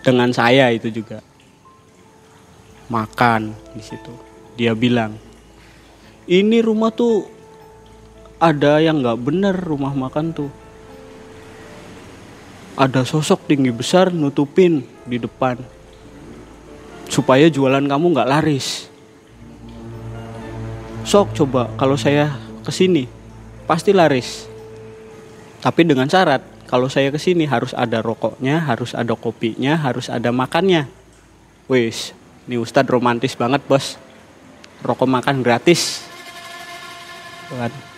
dengan 0.02 0.34
saya 0.34 0.74
itu 0.74 0.90
juga 0.90 1.22
makan 2.90 3.54
di 3.78 3.84
situ. 3.86 4.14
Dia 4.58 4.76
bilang, 4.76 5.16
ini 6.28 6.60
rumah 6.60 6.92
tuh 6.92 7.41
ada 8.42 8.82
yang 8.82 9.06
nggak 9.06 9.22
bener 9.22 9.54
rumah 9.54 9.94
makan 9.94 10.34
tuh. 10.34 10.50
Ada 12.74 13.06
sosok 13.06 13.46
tinggi 13.46 13.70
besar 13.70 14.10
nutupin 14.10 14.82
di 15.06 15.22
depan 15.22 15.62
supaya 17.06 17.46
jualan 17.54 17.86
kamu 17.86 18.06
nggak 18.18 18.32
laris. 18.34 18.90
Sok 21.06 21.38
coba 21.38 21.70
kalau 21.78 21.94
saya 21.94 22.34
ke 22.66 22.74
sini 22.74 23.06
pasti 23.70 23.94
laris. 23.94 24.50
Tapi 25.62 25.86
dengan 25.86 26.10
syarat 26.10 26.42
kalau 26.66 26.90
saya 26.90 27.14
ke 27.14 27.22
sini 27.22 27.46
harus 27.46 27.78
ada 27.78 28.02
rokoknya, 28.02 28.66
harus 28.66 28.98
ada 28.98 29.14
kopinya, 29.14 29.78
harus 29.78 30.10
ada 30.10 30.34
makannya. 30.34 30.90
Wis, 31.70 32.18
ini 32.50 32.58
Ustadz 32.58 32.90
romantis 32.90 33.38
banget 33.38 33.62
bos. 33.70 34.02
Rokok 34.82 35.06
makan 35.06 35.46
gratis. 35.46 36.02
Kan? 37.54 37.91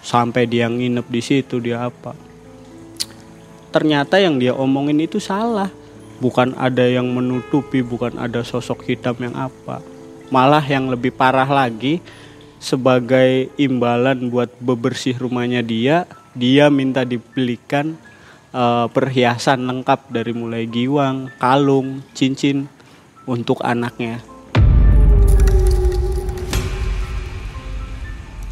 Sampai 0.00 0.48
dia 0.48 0.66
nginep 0.66 1.06
di 1.06 1.20
situ 1.20 1.60
dia 1.60 1.86
apa? 1.88 2.16
Ternyata 3.70 4.18
yang 4.18 4.40
dia 4.40 4.56
omongin 4.56 4.98
itu 4.98 5.22
salah. 5.22 5.70
Bukan 6.20 6.52
ada 6.60 6.84
yang 6.84 7.08
menutupi, 7.08 7.80
bukan 7.80 8.20
ada 8.20 8.44
sosok 8.44 8.84
hitam 8.84 9.16
yang 9.20 9.32
apa. 9.36 9.80
Malah 10.28 10.64
yang 10.64 10.92
lebih 10.92 11.16
parah 11.16 11.48
lagi, 11.48 12.04
sebagai 12.60 13.48
imbalan 13.56 14.28
buat 14.28 14.52
bebersih 14.60 15.16
rumahnya 15.16 15.64
dia, 15.64 16.04
dia 16.36 16.68
minta 16.68 17.08
dibelikan 17.08 17.96
uh, 18.52 18.86
perhiasan 18.92 19.64
lengkap 19.64 20.12
dari 20.12 20.36
mulai 20.36 20.68
giwang, 20.68 21.32
kalung, 21.40 22.04
cincin 22.12 22.68
untuk 23.24 23.64
anaknya. 23.64 24.20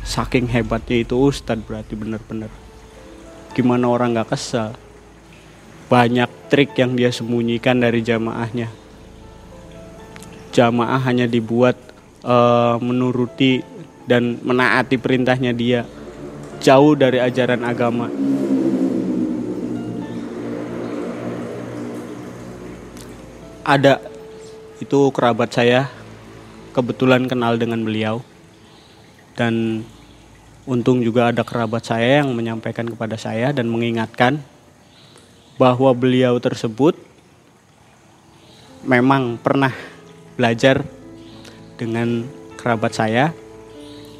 Saking 0.08 0.48
hebatnya 0.48 1.04
itu 1.04 1.20
Ustadz 1.20 1.68
berarti 1.68 1.92
bener-bener. 1.92 2.48
Gimana 3.52 3.92
orang 3.92 4.16
gak 4.16 4.32
kesel? 4.32 4.72
Banyak 5.92 6.48
trik 6.48 6.72
yang 6.80 6.96
dia 6.96 7.12
sembunyikan 7.12 7.76
dari 7.76 8.00
jamaahnya. 8.00 8.72
Jamaah 10.56 11.00
hanya 11.04 11.28
dibuat 11.28 11.76
uh, 12.24 12.80
menuruti 12.80 13.60
dan 14.08 14.40
menaati 14.40 14.96
perintahnya 14.96 15.52
dia 15.52 15.84
jauh 16.64 16.96
dari 16.96 17.20
ajaran 17.20 17.60
agama. 17.68 18.08
Ada 23.60 24.00
itu 24.80 25.12
kerabat 25.12 25.52
saya 25.52 25.92
kebetulan 26.72 27.28
kenal 27.28 27.60
dengan 27.60 27.84
beliau 27.84 28.24
dan 29.36 29.84
untung 30.68 31.00
juga 31.00 31.32
ada 31.32 31.40
kerabat 31.40 31.80
saya 31.80 32.20
yang 32.20 32.36
menyampaikan 32.36 32.84
kepada 32.84 33.16
saya 33.16 33.56
dan 33.56 33.72
mengingatkan 33.72 34.36
bahwa 35.56 35.88
beliau 35.96 36.36
tersebut 36.36 36.92
memang 38.84 39.40
pernah 39.40 39.72
belajar 40.36 40.84
dengan 41.80 42.28
kerabat 42.60 42.92
saya 42.92 43.32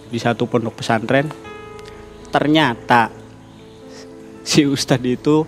di 0.09 0.17
satu 0.17 0.49
pondok 0.49 0.81
pesantren. 0.81 1.29
Ternyata 2.33 3.13
si 4.41 4.65
ustadz 4.65 5.05
itu 5.05 5.45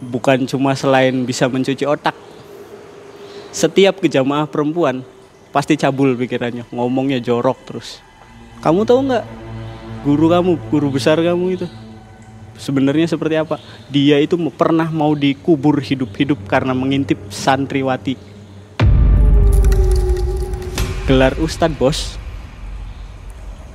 bukan 0.00 0.48
cuma 0.48 0.72
selain 0.72 1.12
bisa 1.28 1.52
mencuci 1.52 1.84
otak 1.84 2.16
setiap 3.52 4.00
ke 4.00 4.08
jamaah 4.08 4.48
perempuan 4.48 5.04
pasti 5.52 5.76
cabul 5.76 6.16
pikirannya 6.16 6.64
ngomongnya 6.72 7.20
jorok 7.20 7.60
terus. 7.68 8.00
Kamu 8.64 8.88
tahu 8.88 9.12
nggak 9.12 9.43
guru 10.04 10.28
kamu 10.28 10.60
guru 10.68 10.92
besar 10.92 11.16
kamu 11.16 11.56
itu. 11.56 11.66
Sebenarnya 12.60 13.08
seperti 13.10 13.34
apa? 13.40 13.58
Dia 13.90 14.20
itu 14.20 14.36
pernah 14.52 14.86
mau 14.92 15.16
dikubur 15.16 15.80
hidup-hidup 15.80 16.44
karena 16.46 16.76
mengintip 16.76 17.18
santriwati. 17.32 18.14
Gelar 21.08 21.34
ustadz 21.40 21.74
bos. 21.74 22.20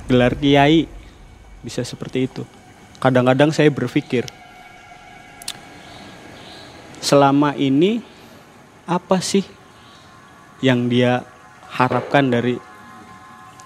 Gelar 0.08 0.32
kiai. 0.38 0.88
Bisa 1.60 1.84
seperti 1.84 2.24
itu. 2.24 2.46
Kadang-kadang 3.02 3.52
saya 3.52 3.68
berpikir 3.68 4.24
selama 7.00 7.56
ini 7.56 8.04
apa 8.84 9.24
sih 9.24 9.44
yang 10.60 10.88
dia 10.88 11.24
harapkan 11.68 12.28
dari 12.28 12.60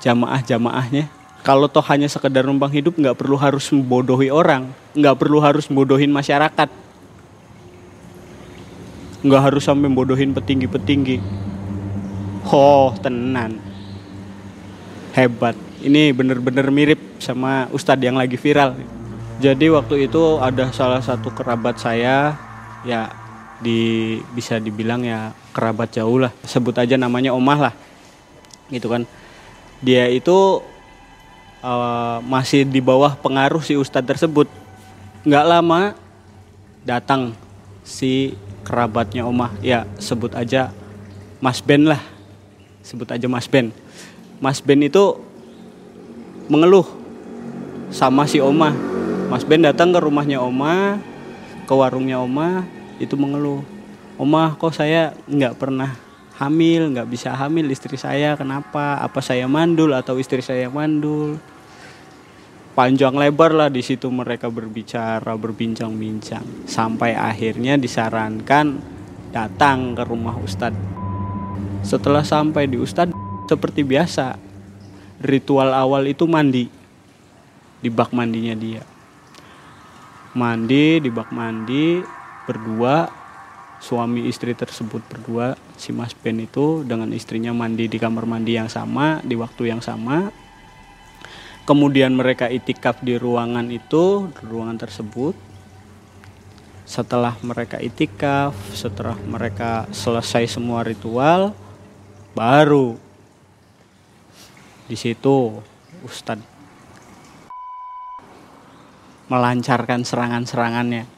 jamaah-jamaahnya? 0.02 1.23
Kalau 1.44 1.68
toh 1.68 1.84
hanya 1.92 2.08
sekedar 2.08 2.48
numpang 2.48 2.72
hidup 2.72 2.96
nggak 2.96 3.20
perlu 3.20 3.36
harus 3.36 3.68
membodohi 3.68 4.32
orang, 4.32 4.72
nggak 4.96 5.12
perlu 5.20 5.44
harus 5.44 5.68
bodohin 5.68 6.08
masyarakat, 6.08 6.72
nggak 9.20 9.42
harus 9.44 9.60
sampai 9.60 9.92
bodohin 9.92 10.32
petinggi-petinggi. 10.32 11.20
Oh 12.48 12.96
tenan, 12.96 13.60
hebat. 15.12 15.52
Ini 15.84 16.16
bener-bener 16.16 16.64
mirip 16.72 17.20
sama 17.20 17.68
Ustadz 17.76 18.00
yang 18.00 18.16
lagi 18.16 18.40
viral. 18.40 18.72
Jadi 19.36 19.68
waktu 19.68 20.08
itu 20.08 20.40
ada 20.40 20.72
salah 20.72 21.04
satu 21.04 21.28
kerabat 21.28 21.76
saya 21.76 22.40
ya 22.88 23.12
di 23.60 24.16
bisa 24.32 24.56
dibilang 24.56 25.04
ya 25.04 25.36
kerabat 25.52 25.92
jauh 25.92 26.24
lah. 26.24 26.32
Sebut 26.48 26.72
aja 26.80 26.96
namanya 26.96 27.36
Omah 27.36 27.68
lah. 27.68 27.74
Gitu 28.72 28.88
kan. 28.88 29.04
Dia 29.84 30.08
itu 30.08 30.72
uh, 31.64 32.20
masih 32.20 32.68
di 32.68 32.84
bawah 32.84 33.16
pengaruh 33.16 33.64
si 33.64 33.72
Ustadz 33.72 34.04
tersebut 34.04 34.46
nggak 35.24 35.44
lama 35.48 35.96
datang 36.84 37.32
si 37.80 38.36
kerabatnya 38.68 39.24
Omah 39.24 39.56
ya 39.64 39.88
sebut 39.96 40.36
aja 40.36 40.68
Mas 41.40 41.64
Ben 41.64 41.88
lah 41.88 42.00
sebut 42.84 43.08
aja 43.08 43.24
Mas 43.24 43.48
Ben 43.48 43.72
Mas 44.44 44.60
Ben 44.60 44.76
itu 44.84 45.16
mengeluh 46.52 46.84
sama 47.88 48.26
si 48.28 48.42
Oma. 48.42 48.74
Mas 49.30 49.46
Ben 49.46 49.62
datang 49.62 49.94
ke 49.94 49.98
rumahnya 50.02 50.42
Oma, 50.42 51.00
ke 51.64 51.72
warungnya 51.72 52.20
Oma, 52.20 52.66
itu 53.00 53.14
mengeluh. 53.16 53.64
Oma, 54.20 54.54
kok 54.58 54.74
saya 54.76 55.14
nggak 55.26 55.56
pernah 55.58 55.96
hamil, 56.36 56.92
nggak 56.92 57.08
bisa 57.08 57.32
hamil 57.32 57.70
istri 57.70 57.96
saya, 57.96 58.34
kenapa? 58.34 59.00
Apa 59.00 59.22
saya 59.22 59.46
mandul 59.46 59.94
atau 59.94 60.18
istri 60.18 60.42
saya 60.42 60.68
mandul? 60.68 61.38
Panjang 62.74 63.14
lebar 63.14 63.54
lah 63.54 63.70
di 63.70 63.86
situ 63.86 64.10
mereka 64.10 64.50
berbicara, 64.50 65.38
berbincang-bincang, 65.38 66.66
sampai 66.66 67.14
akhirnya 67.14 67.78
disarankan 67.78 68.82
datang 69.30 69.94
ke 69.94 70.02
rumah 70.02 70.34
Ustadz. 70.34 70.74
Setelah 71.86 72.26
sampai 72.26 72.66
di 72.66 72.74
Ustadz, 72.74 73.14
seperti 73.46 73.86
biasa, 73.86 74.34
ritual 75.22 75.70
awal 75.70 76.10
itu 76.10 76.26
mandi. 76.26 76.66
Di 77.78 77.94
bak 77.94 78.10
mandinya 78.10 78.58
dia. 78.58 78.82
Mandi 80.34 80.98
di 80.98 81.10
bak 81.14 81.30
mandi 81.30 82.02
berdua 82.42 83.06
suami 83.78 84.26
istri 84.26 84.50
tersebut 84.50 84.98
berdua 85.06 85.54
si 85.78 85.94
Mas 85.94 86.10
Ben 86.10 86.42
itu 86.42 86.82
dengan 86.82 87.14
istrinya 87.14 87.54
mandi 87.54 87.86
di 87.86 88.02
kamar 88.02 88.26
mandi 88.26 88.58
yang 88.58 88.66
sama 88.66 89.22
di 89.22 89.38
waktu 89.38 89.70
yang 89.70 89.78
sama 89.78 90.34
kemudian 91.64 92.12
mereka 92.12 92.48
itikaf 92.48 93.00
di 93.00 93.16
ruangan 93.16 93.68
itu 93.72 94.28
ruangan 94.44 94.78
tersebut 94.80 95.36
setelah 96.84 97.36
mereka 97.40 97.80
itikaf 97.80 98.52
setelah 98.76 99.16
mereka 99.24 99.88
selesai 99.88 100.60
semua 100.60 100.84
ritual 100.84 101.56
baru 102.36 103.00
di 104.84 104.96
situ 104.96 105.64
Ustadz 106.04 106.54
melancarkan 109.28 110.04
serangan-serangannya. 110.04 111.08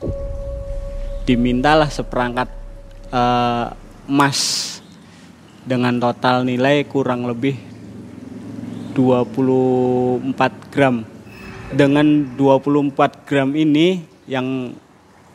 Dimintalah 1.27 1.91
seperangkat 1.91 2.49
uh, 3.11 3.75
emas 4.07 4.39
dengan 5.67 5.99
total 5.99 6.47
nilai 6.47 6.87
kurang 6.87 7.27
lebih 7.27 7.59
24 8.97 10.73
gram. 10.73 11.05
Dengan 11.69 12.25
24 12.41 13.29
gram 13.29 13.53
ini 13.53 14.01
yang 14.25 14.73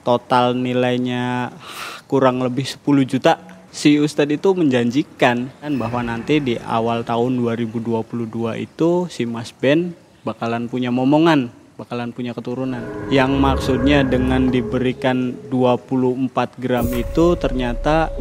total 0.02 0.58
nilainya 0.58 1.54
kurang 2.10 2.42
lebih 2.42 2.66
10 2.66 3.06
juta. 3.06 3.38
Si 3.72 3.96
Ustadz 3.96 4.36
itu 4.36 4.52
menjanjikan 4.52 5.48
kan 5.48 5.74
bahwa 5.80 6.04
nanti 6.04 6.44
di 6.44 6.60
awal 6.60 7.08
tahun 7.08 7.40
2022 7.40 8.04
itu 8.60 9.08
si 9.08 9.24
Mas 9.24 9.56
Ben 9.56 9.96
bakalan 10.28 10.68
punya 10.68 10.92
momongan, 10.92 11.48
bakalan 11.80 12.12
punya 12.12 12.36
keturunan. 12.36 12.84
Yang 13.08 13.32
maksudnya 13.40 14.04
dengan 14.04 14.52
diberikan 14.52 15.40
24 15.48 16.60
gram 16.60 16.84
itu 16.92 17.40
ternyata 17.40 18.12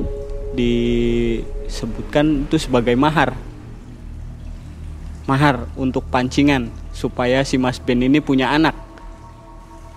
disebutkan 0.55 2.47
itu 2.47 2.57
sebagai 2.63 2.95
mahar. 2.95 3.50
Mahar 5.31 5.71
untuk 5.79 6.11
pancingan 6.11 6.75
supaya 6.91 7.47
si 7.47 7.55
Mas 7.55 7.79
Ben 7.79 8.03
ini 8.03 8.19
punya 8.19 8.51
anak. 8.51 8.75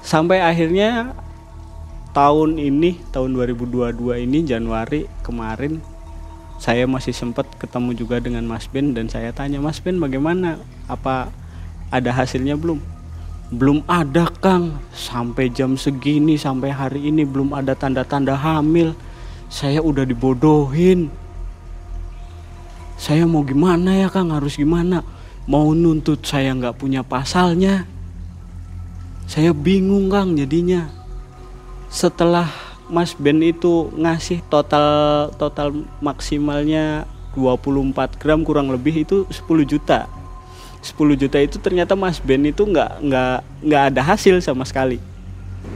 Sampai 0.05 0.45
akhirnya 0.45 1.17
tahun 2.13 2.61
ini 2.61 3.01
tahun 3.09 3.33
2022 3.33 3.97
ini 4.29 4.45
Januari 4.45 5.09
kemarin 5.25 5.81
saya 6.61 6.85
masih 6.85 7.17
sempat 7.17 7.49
ketemu 7.57 7.97
juga 7.97 8.21
dengan 8.21 8.45
Mas 8.45 8.69
Ben 8.69 8.93
dan 8.93 9.09
saya 9.09 9.33
tanya 9.33 9.57
Mas 9.57 9.81
Ben 9.81 9.97
bagaimana? 9.97 10.61
Apa 10.85 11.33
ada 11.89 12.13
hasilnya 12.13 12.53
belum? 12.53 12.77
Belum 13.49 13.81
ada 13.89 14.29
Kang. 14.37 14.77
Sampai 14.93 15.49
jam 15.49 15.73
segini 15.81 16.37
sampai 16.37 16.69
hari 16.69 17.09
ini 17.09 17.25
belum 17.25 17.57
ada 17.57 17.73
tanda-tanda 17.73 18.37
hamil. 18.37 18.93
Saya 19.49 19.81
udah 19.81 20.05
dibodohin. 20.05 21.09
Saya 23.01 23.25
mau 23.25 23.41
gimana 23.41 23.97
ya 23.97 24.13
Kang? 24.13 24.29
Harus 24.29 24.55
gimana 24.55 25.01
mau 25.43 25.75
nuntut 25.75 26.23
saya 26.23 26.55
nggak 26.55 26.79
punya 26.79 27.03
pasalnya? 27.03 27.83
Saya 29.27 29.51
bingung 29.51 30.07
Kang 30.07 30.35
jadinya. 30.39 30.87
Setelah 31.91 32.47
Mas 32.87 33.15
Ben 33.15 33.39
itu 33.43 33.91
ngasih 33.95 34.43
total 34.47 35.31
total 35.35 35.83
maksimalnya 36.03 37.07
24 37.35 38.19
gram 38.19 38.43
kurang 38.43 38.71
lebih 38.71 39.03
itu 39.03 39.27
10 39.27 39.67
juta. 39.67 40.07
10 40.83 41.15
juta 41.15 41.37
itu 41.39 41.59
ternyata 41.59 41.95
Mas 41.95 42.19
Ben 42.19 42.43
itu 42.43 42.63
nggak 42.63 43.03
nggak 43.03 43.37
nggak 43.63 43.83
ada 43.93 44.01
hasil 44.03 44.39
sama 44.39 44.63
sekali. 44.63 44.99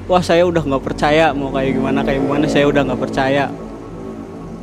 Wah 0.07 0.23
saya 0.23 0.47
udah 0.47 0.63
nggak 0.63 0.83
percaya 0.83 1.31
mau 1.35 1.51
kayak 1.51 1.75
gimana 1.75 2.03
kayak 2.03 2.23
gimana 2.23 2.45
saya 2.47 2.67
udah 2.67 2.81
nggak 2.87 3.01
percaya. 3.03 3.51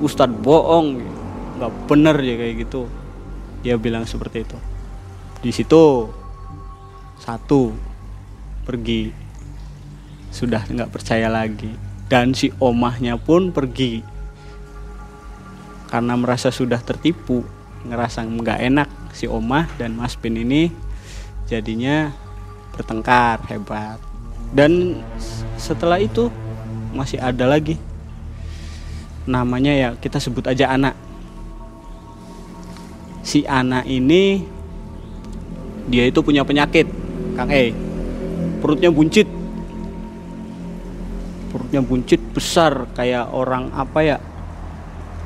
Ustadz 0.00 0.36
bohong 0.40 1.00
nggak 1.60 1.72
bener 1.88 2.16
ya 2.24 2.34
kayak 2.40 2.54
gitu. 2.68 2.88
Dia 3.64 3.80
bilang 3.80 4.04
seperti 4.04 4.44
itu 4.44 4.73
di 5.44 5.52
situ 5.52 6.08
satu 7.20 7.76
pergi. 8.64 9.12
Sudah 10.32 10.64
nggak 10.64 10.88
percaya 10.88 11.28
lagi. 11.28 11.68
Dan 12.08 12.32
si 12.32 12.48
omahnya 12.56 13.20
pun 13.20 13.52
pergi. 13.52 14.00
Karena 15.92 16.16
merasa 16.16 16.48
sudah 16.48 16.80
tertipu 16.80 17.44
ngerasa 17.84 18.24
nggak 18.24 18.60
enak 18.72 18.88
si 19.12 19.28
omah 19.28 19.68
dan 19.76 19.92
mas 19.92 20.16
bin 20.16 20.40
ini 20.40 20.72
jadinya 21.44 22.08
bertengkar 22.72 23.44
hebat. 23.52 24.00
Dan 24.48 25.04
setelah 25.60 26.00
itu 26.00 26.32
masih 26.96 27.20
ada 27.20 27.44
lagi. 27.44 27.76
Namanya 29.28 29.76
ya 29.76 29.88
kita 30.00 30.16
sebut 30.16 30.48
aja 30.48 30.72
anak. 30.72 30.96
Si 33.20 33.44
anak 33.44 33.84
ini 33.88 34.54
dia 35.88 36.08
itu 36.08 36.24
punya 36.24 36.44
penyakit 36.44 36.88
Kang 37.34 37.50
E. 37.50 37.74
Perutnya 38.62 38.88
buncit. 38.88 39.28
Perutnya 41.52 41.84
buncit 41.84 42.20
besar 42.32 42.88
kayak 42.96 43.30
orang 43.34 43.68
apa 43.74 44.00
ya? 44.00 44.18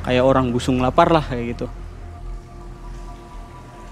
Kayak 0.02 0.24
orang 0.24 0.50
busung 0.50 0.80
lapar 0.80 1.12
lah 1.12 1.22
kayak 1.22 1.44
gitu. 1.54 1.66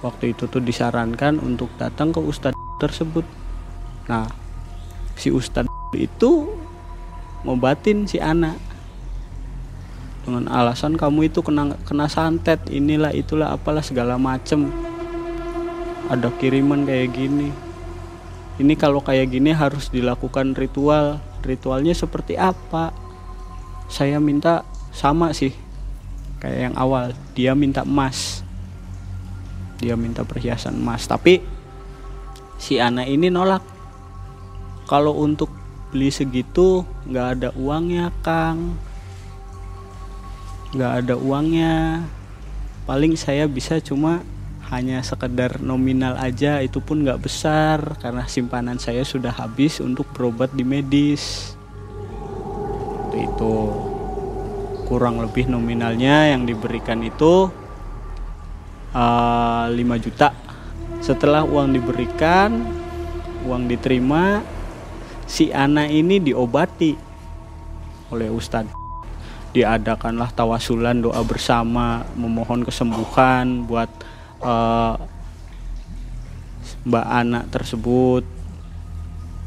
Waktu 0.01 0.33
itu 0.35 0.49
tuh 0.49 0.63
disarankan 0.65 1.39
untuk 1.41 1.71
datang 1.79 2.11
ke 2.11 2.21
ustadz 2.21 2.59
tersebut. 2.83 3.25
Nah 4.11 4.27
si 5.15 5.31
ustadz 5.31 5.71
itu 5.95 6.51
ngobatin 7.47 8.09
si 8.09 8.19
anak. 8.19 8.59
Dengan 10.27 10.51
alasan 10.51 10.99
kamu 10.99 11.31
itu 11.31 11.39
kena 11.39 11.79
kena 11.87 12.11
santet 12.11 12.59
inilah 12.67 13.15
itulah 13.15 13.55
apalah 13.55 13.85
segala 13.85 14.19
macem 14.19 14.67
ada 16.07 16.31
kiriman 16.39 16.87
kayak 16.87 17.15
gini. 17.15 17.51
Ini 18.57 18.73
kalau 18.79 19.05
kayak 19.05 19.35
gini 19.35 19.53
harus 19.53 19.93
dilakukan 19.93 20.57
ritual. 20.57 21.21
Ritualnya 21.45 21.93
seperti 21.93 22.39
apa? 22.41 22.95
Saya 23.87 24.19
minta 24.19 24.67
sama 24.91 25.31
sih 25.37 25.53
kayak 26.41 26.73
yang 26.73 26.77
awal. 26.79 27.13
Dia 27.37 27.53
minta 27.53 27.85
emas. 27.85 28.41
Dia 29.83 29.99
minta 29.99 30.25
perhiasan 30.25 30.79
emas. 30.79 31.05
Tapi 31.05 31.43
si 32.57 32.81
anak 32.81 33.11
ini 33.11 33.29
nolak. 33.29 33.63
Kalau 34.87 35.19
untuk 35.19 35.51
beli 35.91 36.09
segitu 36.15 36.87
nggak 37.11 37.27
ada 37.37 37.49
uangnya 37.59 38.15
kang. 38.23 38.79
Nggak 40.73 40.93
ada 41.05 41.15
uangnya. 41.19 42.07
Paling 42.87 43.19
saya 43.19 43.51
bisa 43.51 43.83
cuma 43.83 44.23
hanya 44.67 44.99
sekedar 45.07 45.63
nominal 45.63 46.19
aja 46.19 46.59
itu 46.59 46.83
pun 46.83 47.07
nggak 47.07 47.23
besar 47.23 47.79
karena 48.03 48.27
simpanan 48.27 48.83
saya 48.83 49.07
sudah 49.07 49.31
habis 49.31 49.79
untuk 49.79 50.11
berobat 50.11 50.51
di 50.51 50.67
medis. 50.67 51.55
Itu 53.15 53.55
kurang 54.91 55.23
lebih 55.23 55.47
nominalnya 55.47 56.35
yang 56.35 56.47
diberikan 56.47 56.99
itu 57.07 57.47
uh, 58.95 59.71
eh, 59.71 59.79
5 59.79 60.05
juta. 60.05 60.35
Setelah 60.99 61.47
uang 61.47 61.71
diberikan 61.71 62.51
uang 63.47 63.71
diterima 63.71 64.43
si 65.31 65.55
anak 65.55 65.95
ini 65.95 66.19
diobati 66.19 66.93
oleh 68.11 68.31
ustadz. 68.35 68.75
Diadakanlah 69.55 70.35
tawasulan 70.35 71.01
doa 71.01 71.23
bersama 71.23 72.03
memohon 72.19 72.67
kesembuhan 72.67 73.65
buat 73.65 73.89
uh, 74.43 74.97
Mbak 76.87 77.07
anak 77.07 77.45
tersebut 77.51 78.25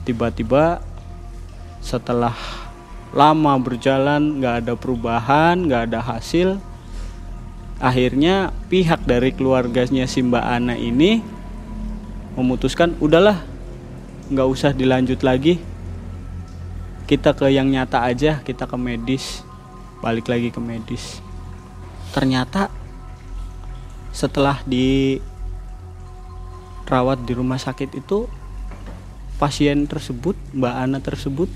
tiba-tiba 0.08 0.84
setelah 1.80 2.36
lama 3.16 3.54
berjalan 3.58 4.40
nggak 4.40 4.56
ada 4.66 4.74
perubahan 4.76 5.56
nggak 5.66 5.82
ada 5.92 6.00
hasil 6.04 6.62
akhirnya 7.80 8.52
pihak 8.68 9.08
dari 9.08 9.32
keluarganya 9.32 10.04
si 10.06 10.20
Mbak 10.20 10.46
Ana 10.46 10.76
ini 10.76 11.24
memutuskan 12.36 12.96
udahlah 13.00 13.40
nggak 14.30 14.48
usah 14.48 14.72
dilanjut 14.76 15.20
lagi. 15.26 15.58
Kita 17.10 17.34
ke 17.34 17.50
yang 17.50 17.74
nyata 17.74 18.06
aja 18.06 18.46
kita 18.46 18.70
ke 18.70 18.78
medis 18.78 19.42
balik 20.00 20.30
lagi 20.30 20.54
ke 20.54 20.62
medis. 20.62 21.18
Ternyata 22.14 22.70
setelah 24.20 24.60
dirawat 24.68 25.24
di 27.24 27.32
rumah 27.32 27.56
sakit 27.56 27.96
itu 27.96 28.28
pasien 29.40 29.88
tersebut 29.88 30.36
Mbak 30.52 30.76
Ana 30.76 31.00
tersebut 31.00 31.48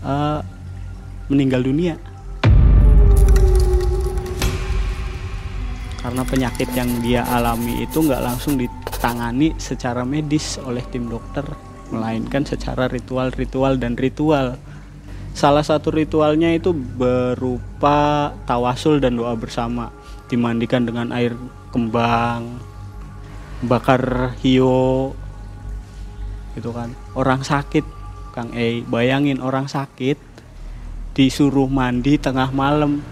uh, 0.00 0.40
meninggal 1.28 1.60
dunia. 1.60 2.00
Karena 6.00 6.24
penyakit 6.24 6.72
yang 6.72 6.88
dia 7.04 7.28
alami 7.28 7.84
itu 7.84 8.00
nggak 8.00 8.24
langsung 8.24 8.56
ditangani 8.56 9.52
secara 9.60 10.08
medis 10.08 10.56
oleh 10.64 10.80
tim 10.88 11.04
dokter 11.04 11.44
melainkan 11.92 12.48
secara 12.48 12.88
ritual-ritual 12.88 13.76
dan 13.76 14.00
ritual. 14.00 14.56
Salah 15.36 15.60
satu 15.60 15.92
ritualnya 15.92 16.48
itu 16.56 16.72
berupa 16.72 18.32
tawasul 18.48 19.04
dan 19.04 19.20
doa 19.20 19.36
bersama 19.36 19.92
dimandikan 20.32 20.88
dengan 20.88 21.12
air 21.12 21.36
kembang 21.68 22.56
bakar 23.60 24.32
hio 24.40 25.12
gitu 26.56 26.72
kan. 26.72 26.96
Orang 27.12 27.44
sakit 27.44 27.84
Kang 28.32 28.56
E 28.56 28.80
bayangin 28.88 29.44
orang 29.44 29.68
sakit 29.68 30.16
disuruh 31.12 31.68
mandi 31.68 32.16
tengah 32.16 32.48
malam. 32.48 33.04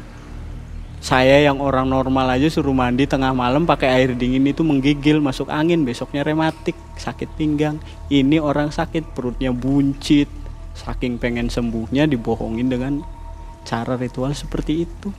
Saya 1.01 1.41
yang 1.41 1.65
orang 1.65 1.89
normal 1.89 2.29
aja 2.29 2.49
suruh 2.53 2.77
mandi 2.77 3.09
tengah 3.09 3.33
malam 3.33 3.65
pakai 3.65 3.89
air 3.89 4.11
dingin 4.13 4.45
itu 4.45 4.61
menggigil 4.61 5.17
masuk 5.21 5.49
angin 5.49 5.85
besoknya 5.85 6.25
rematik 6.25 6.77
sakit 6.97 7.29
pinggang. 7.37 7.81
Ini 8.13 8.41
orang 8.41 8.73
sakit 8.73 9.13
perutnya 9.17 9.53
buncit. 9.53 10.29
Saking 10.77 11.21
pengen 11.21 11.53
sembuhnya 11.53 12.09
dibohongin 12.09 12.73
dengan 12.73 13.05
cara 13.69 14.01
ritual 14.01 14.33
seperti 14.33 14.89
itu 14.89 15.13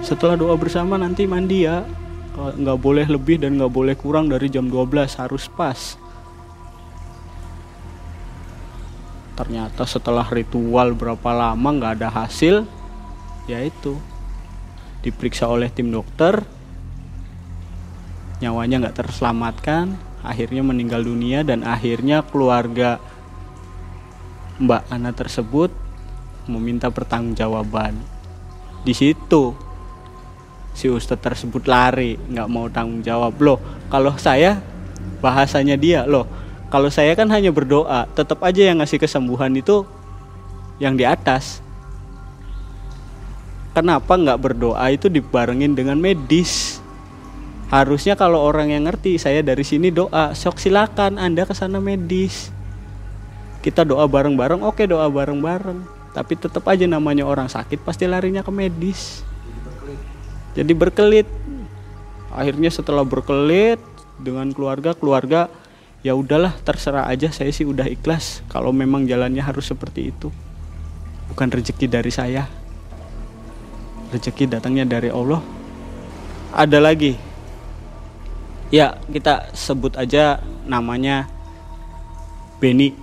setelah 0.00 0.36
doa 0.36 0.56
bersama 0.56 0.96
nanti 0.96 1.28
mandi 1.28 1.64
ya. 1.68 1.84
Nggak 2.40 2.78
boleh 2.80 3.04
lebih 3.04 3.42
dan 3.42 3.60
nggak 3.60 3.72
boleh 3.72 3.94
kurang 3.98 4.32
dari 4.32 4.48
jam 4.48 4.70
12 4.72 5.20
harus 5.20 5.44
pas. 5.52 5.98
Ternyata 9.36 9.84
setelah 9.88 10.24
ritual 10.28 10.92
berapa 10.96 11.30
lama 11.32 11.68
nggak 11.68 11.92
ada 12.00 12.08
hasil 12.12 12.64
ya 13.44 13.60
itu. 13.60 13.96
Diperiksa 15.04 15.48
oleh 15.48 15.68
tim 15.72 15.92
dokter. 15.92 16.44
Nyawanya 18.40 18.88
nggak 18.88 19.04
terselamatkan. 19.04 19.96
Akhirnya 20.20 20.60
meninggal 20.60 21.00
dunia 21.00 21.40
dan 21.40 21.64
akhirnya 21.64 22.20
keluarga 22.20 23.00
Mbak 24.60 24.82
Ana 24.92 25.16
tersebut 25.16 25.72
meminta 26.44 26.92
pertanggungjawaban. 26.92 27.96
Di 28.84 28.92
situ 28.92 29.56
si 30.74 30.86
ustadz 30.88 31.22
tersebut 31.22 31.66
lari 31.66 32.16
nggak 32.16 32.48
mau 32.48 32.66
tanggung 32.70 33.02
jawab 33.02 33.34
loh 33.42 33.58
kalau 33.90 34.14
saya 34.16 34.62
bahasanya 35.20 35.76
dia 35.76 36.06
loh 36.06 36.28
kalau 36.70 36.86
saya 36.86 37.18
kan 37.18 37.26
hanya 37.34 37.50
berdoa, 37.50 38.06
tetap 38.14 38.38
aja 38.46 38.70
yang 38.70 38.78
ngasih 38.78 39.02
kesembuhan 39.02 39.50
itu 39.58 39.82
yang 40.78 40.94
di 40.94 41.02
atas. 41.02 41.58
Kenapa 43.74 44.14
nggak 44.14 44.38
berdoa 44.38 44.86
itu 44.94 45.10
dibarengin 45.10 45.74
dengan 45.74 45.98
medis? 45.98 46.78
Harusnya 47.74 48.14
kalau 48.14 48.38
orang 48.38 48.70
yang 48.70 48.86
ngerti, 48.86 49.18
saya 49.18 49.42
dari 49.42 49.66
sini 49.66 49.90
doa, 49.90 50.30
sok 50.30 50.62
silakan 50.62 51.18
Anda 51.18 51.42
ke 51.42 51.58
sana 51.58 51.82
medis. 51.82 52.54
Kita 53.66 53.82
doa 53.82 54.06
bareng-bareng, 54.06 54.62
oke 54.62 54.86
doa 54.86 55.10
bareng-bareng. 55.10 55.82
Tapi 56.14 56.32
tetap 56.38 56.62
aja 56.70 56.86
namanya 56.86 57.26
orang 57.26 57.50
sakit 57.50 57.82
pasti 57.82 58.06
larinya 58.06 58.46
ke 58.46 58.50
medis. 58.54 59.26
Jadi 60.54 60.72
berkelit. 60.74 61.28
Akhirnya 62.30 62.70
setelah 62.70 63.02
berkelit 63.02 63.82
dengan 64.20 64.50
keluarga, 64.54 64.94
keluarga 64.94 65.50
ya 66.00 66.16
udahlah 66.16 66.56
terserah 66.64 67.04
aja 67.10 67.28
saya 67.28 67.52
sih 67.52 67.68
udah 67.68 67.84
ikhlas 67.84 68.40
kalau 68.48 68.72
memang 68.72 69.04
jalannya 69.04 69.42
harus 69.42 69.68
seperti 69.68 70.14
itu. 70.14 70.32
Bukan 71.30 71.48
rezeki 71.50 71.86
dari 71.86 72.10
saya. 72.10 72.46
Rezeki 74.10 74.50
datangnya 74.50 74.86
dari 74.86 75.10
Allah. 75.10 75.42
Ada 76.50 76.82
lagi? 76.82 77.14
Ya 78.70 78.98
kita 79.10 79.50
sebut 79.54 79.98
aja 79.98 80.42
namanya 80.66 81.26
Beni 82.62 82.94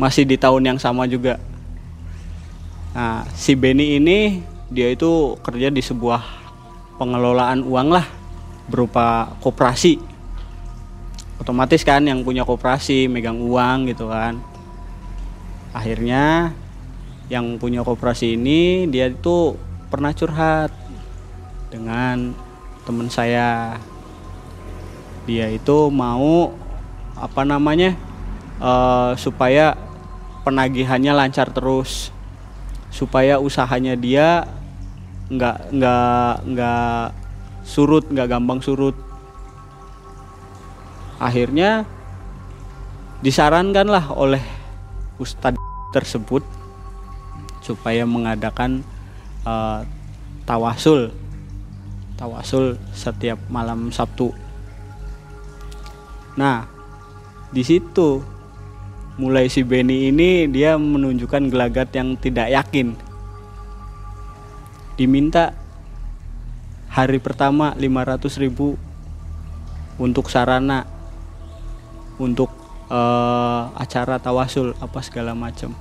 masih 0.00 0.24
di 0.24 0.40
tahun 0.40 0.64
yang 0.64 0.78
sama 0.80 1.04
juga. 1.04 1.36
Nah 2.96 3.28
si 3.36 3.52
Beni 3.52 4.00
ini 4.00 4.40
dia 4.70 4.86
itu 4.94 5.34
kerja 5.42 5.66
di 5.66 5.82
sebuah 5.82 6.22
pengelolaan 7.02 7.66
uang 7.66 7.90
lah 7.90 8.06
berupa 8.70 9.34
koperasi. 9.42 9.98
Otomatis 11.42 11.82
kan 11.82 12.06
yang 12.06 12.22
punya 12.22 12.46
koperasi 12.46 13.10
megang 13.10 13.42
uang 13.42 13.90
gitu 13.90 14.06
kan. 14.06 14.38
Akhirnya 15.74 16.54
yang 17.26 17.58
punya 17.58 17.82
koperasi 17.82 18.38
ini 18.38 18.86
dia 18.86 19.10
itu 19.10 19.58
pernah 19.90 20.14
curhat 20.14 20.70
dengan 21.74 22.30
teman 22.86 23.10
saya. 23.10 23.74
Dia 25.26 25.50
itu 25.50 25.90
mau 25.90 26.54
apa 27.18 27.42
namanya 27.42 27.98
uh, 28.62 29.18
supaya 29.18 29.74
penagihannya 30.46 31.10
lancar 31.10 31.50
terus 31.50 32.14
supaya 32.90 33.38
usahanya 33.38 33.94
dia 33.94 34.46
nggak 35.30 35.70
nggak 35.70 36.34
nggak 36.50 37.04
surut 37.62 38.04
nggak 38.10 38.28
gampang 38.28 38.58
surut 38.58 38.96
akhirnya 41.22 41.86
disarankanlah 43.22 44.10
oleh 44.16 44.42
ustadz 45.20 45.60
tersebut 45.94 46.42
supaya 47.62 48.02
mengadakan 48.08 48.82
uh, 49.44 49.84
tawasul 50.48 51.12
tawasul 52.20 52.76
setiap 52.92 53.40
malam 53.48 53.88
Sabtu. 53.88 54.28
Nah, 56.36 56.68
di 57.48 57.64
situ 57.64 58.20
mulai 59.16 59.48
si 59.48 59.64
Benny 59.64 60.12
ini 60.12 60.44
dia 60.44 60.76
menunjukkan 60.76 61.48
gelagat 61.48 61.88
yang 61.96 62.20
tidak 62.20 62.52
yakin. 62.52 62.92
Diminta 65.00 65.56
hari 66.92 67.16
pertama 67.24 67.72
500 67.72 68.36
ribu 68.36 68.76
untuk 69.96 70.28
sarana 70.28 70.84
untuk 72.20 72.52
uh, 72.92 73.72
acara 73.80 74.20
tawasul 74.20 74.76
apa 74.76 75.00
segala 75.00 75.32
macam. 75.32 75.72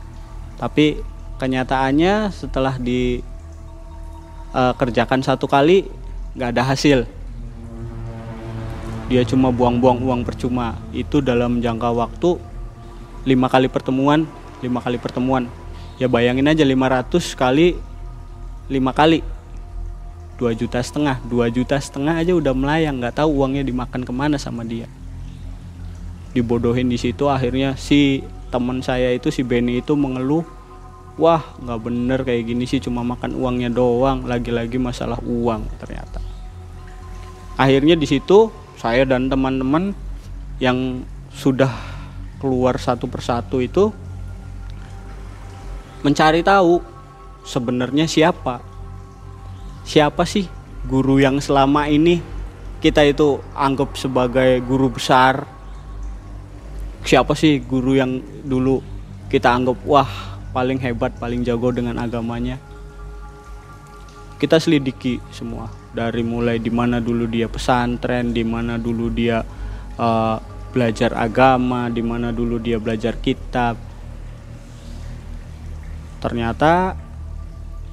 Tapi 0.56 1.04
kenyataannya 1.36 2.32
setelah 2.32 2.80
dikerjakan 2.80 5.20
eh, 5.20 5.24
uh, 5.28 5.28
satu 5.28 5.52
kali 5.52 5.84
nggak 6.40 6.56
ada 6.56 6.64
hasil. 6.64 7.04
Dia 9.12 9.28
cuma 9.28 9.52
buang-buang 9.52 10.00
uang 10.00 10.24
percuma. 10.24 10.80
Itu 10.96 11.20
dalam 11.20 11.60
jangka 11.60 11.92
waktu 11.92 12.40
lima 13.28 13.52
kali 13.52 13.68
pertemuan 13.68 14.24
lima 14.64 14.80
kali 14.80 14.96
pertemuan. 14.96 15.52
Ya 16.00 16.08
bayangin 16.08 16.48
aja 16.48 16.64
500 16.64 17.36
kali 17.36 17.89
lima 18.70 18.94
kali. 18.94 19.26
Dua 20.40 20.56
juta 20.56 20.80
setengah. 20.80 21.20
Dua 21.28 21.52
juta 21.52 21.76
setengah 21.76 22.16
aja 22.16 22.32
udah 22.32 22.54
melayang. 22.56 23.02
Nggak 23.02 23.20
tahu 23.20 23.44
uangnya 23.44 23.66
dimakan 23.66 24.08
ke 24.08 24.14
mana 24.14 24.40
sama 24.40 24.64
dia. 24.64 24.88
Dibodohin 26.32 26.88
di 26.88 26.96
situ 26.96 27.28
akhirnya 27.28 27.76
si 27.76 28.24
teman 28.54 28.80
saya 28.86 29.12
itu 29.12 29.34
si 29.34 29.42
Benny 29.42 29.82
itu 29.82 29.94
mengeluh 29.98 30.46
wah 31.20 31.44
nggak 31.60 31.80
bener 31.84 32.20
kayak 32.24 32.48
gini 32.48 32.64
sih 32.70 32.80
cuma 32.80 33.04
makan 33.04 33.36
uangnya 33.36 33.68
doang. 33.74 34.24
Lagi-lagi 34.24 34.80
masalah 34.80 35.20
uang 35.26 35.68
ternyata. 35.82 36.22
Akhirnya 37.60 38.00
di 38.00 38.08
situ 38.08 38.48
saya 38.80 39.04
dan 39.04 39.28
teman-teman 39.28 39.92
yang 40.64 41.04
sudah 41.36 41.72
keluar 42.40 42.80
satu 42.80 43.12
persatu 43.12 43.60
itu 43.60 43.92
mencari 46.00 46.40
tahu 46.40 46.80
sebenarnya 47.50 48.06
siapa? 48.06 48.62
Siapa 49.82 50.22
sih 50.30 50.46
guru 50.86 51.18
yang 51.18 51.42
selama 51.42 51.90
ini 51.90 52.22
kita 52.78 53.02
itu 53.02 53.42
anggap 53.58 53.98
sebagai 53.98 54.62
guru 54.62 54.94
besar? 54.94 55.50
Siapa 57.02 57.34
sih 57.34 57.58
guru 57.66 57.98
yang 57.98 58.22
dulu 58.46 58.86
kita 59.34 59.50
anggap 59.50 59.82
wah 59.82 60.38
paling 60.54 60.78
hebat 60.78 61.18
paling 61.18 61.42
jago 61.42 61.74
dengan 61.74 61.98
agamanya? 61.98 62.62
Kita 64.38 64.62
selidiki 64.62 65.18
semua 65.34 65.68
dari 65.90 66.22
mulai 66.22 66.62
di 66.62 66.70
mana 66.70 67.02
dulu 67.02 67.26
dia 67.26 67.50
pesantren 67.50 68.32
di 68.32 68.46
mana 68.46 68.78
dulu 68.78 69.10
dia 69.12 69.42
uh, 69.98 70.38
belajar 70.70 71.18
agama 71.18 71.90
di 71.90 72.06
mana 72.06 72.30
dulu 72.30 72.62
dia 72.62 72.78
belajar 72.78 73.18
kitab. 73.20 73.76
Ternyata 76.24 77.09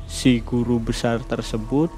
si 0.06 0.40
guru 0.40 0.78
besar 0.78 1.22
tersebut 1.22 1.90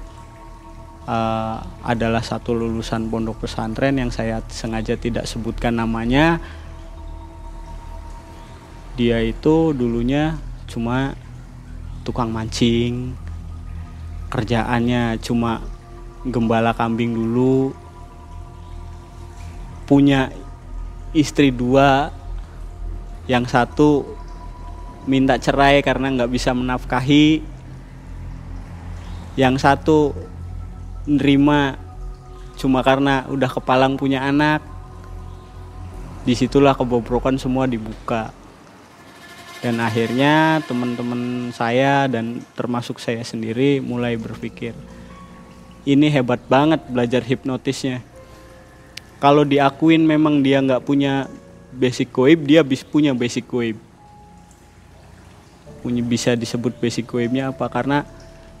uh, 1.05 1.57
adalah 1.85 2.25
satu 2.25 2.53
lulusan 2.57 3.09
pondok 3.09 3.45
pesantren 3.45 3.97
yang 3.97 4.09
saya 4.13 4.41
sengaja 4.49 4.97
tidak 4.97 5.25
sebutkan 5.29 5.77
namanya. 5.77 6.41
Dia 8.99 9.23
itu 9.23 9.71
dulunya 9.71 10.35
cuma 10.67 11.15
tukang 12.03 12.33
mancing 12.33 13.15
kerjaannya 14.29 15.17
cuma 15.21 15.61
gembala 16.25 16.71
kambing 16.77 17.17
dulu 17.17 17.73
punya 19.89 20.29
istri 21.17 21.49
dua 21.49 22.13
yang 23.25 23.49
satu 23.49 24.05
minta 25.09 25.41
cerai 25.41 25.81
karena 25.81 26.13
nggak 26.13 26.29
bisa 26.29 26.53
menafkahi 26.53 27.41
yang 29.39 29.55
satu 29.55 30.11
nerima 31.07 31.79
cuma 32.59 32.83
karena 32.83 33.23
udah 33.31 33.47
kepalang 33.47 33.95
punya 33.95 34.27
anak. 34.27 34.59
Di 36.27 36.35
situlah 36.35 36.75
kebobrokan 36.75 37.39
semua 37.39 37.63
dibuka. 37.63 38.35
Dan 39.63 39.79
akhirnya 39.79 40.59
teman-teman 40.67 41.55
saya 41.55 42.11
dan 42.11 42.43
termasuk 42.59 42.99
saya 42.99 43.23
sendiri 43.23 43.79
mulai 43.79 44.19
berpikir 44.19 44.75
ini 45.87 46.11
hebat 46.11 46.39
banget 46.47 46.83
belajar 46.87 47.23
hipnotisnya. 47.23 48.03
Kalau 49.19 49.43
diakuin 49.43 50.03
memang 50.03 50.39
dia 50.39 50.63
nggak 50.63 50.83
punya 50.83 51.27
basic 51.75 52.11
goib 52.11 52.47
dia 52.47 52.65
bisa 52.65 52.81
punya 52.87 53.13
basic 53.13 53.45
goib 53.45 53.77
punya 55.79 56.01
bisa 56.03 56.35
disebut 56.35 56.75
basic 56.81 57.07
goibnya 57.07 57.55
apa? 57.55 57.67
Karena 57.71 58.03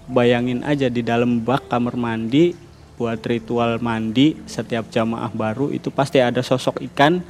bayangin 0.09 0.65
aja 0.65 0.89
di 0.89 1.05
dalam 1.05 1.45
bak 1.45 1.69
kamar 1.69 1.93
mandi 1.93 2.57
buat 2.97 3.21
ritual 3.23 3.79
mandi 3.79 4.35
setiap 4.49 4.89
jamaah 4.91 5.31
baru 5.31 5.71
itu 5.71 5.93
pasti 5.93 6.19
ada 6.19 6.41
sosok 6.43 6.83
ikan 6.91 7.21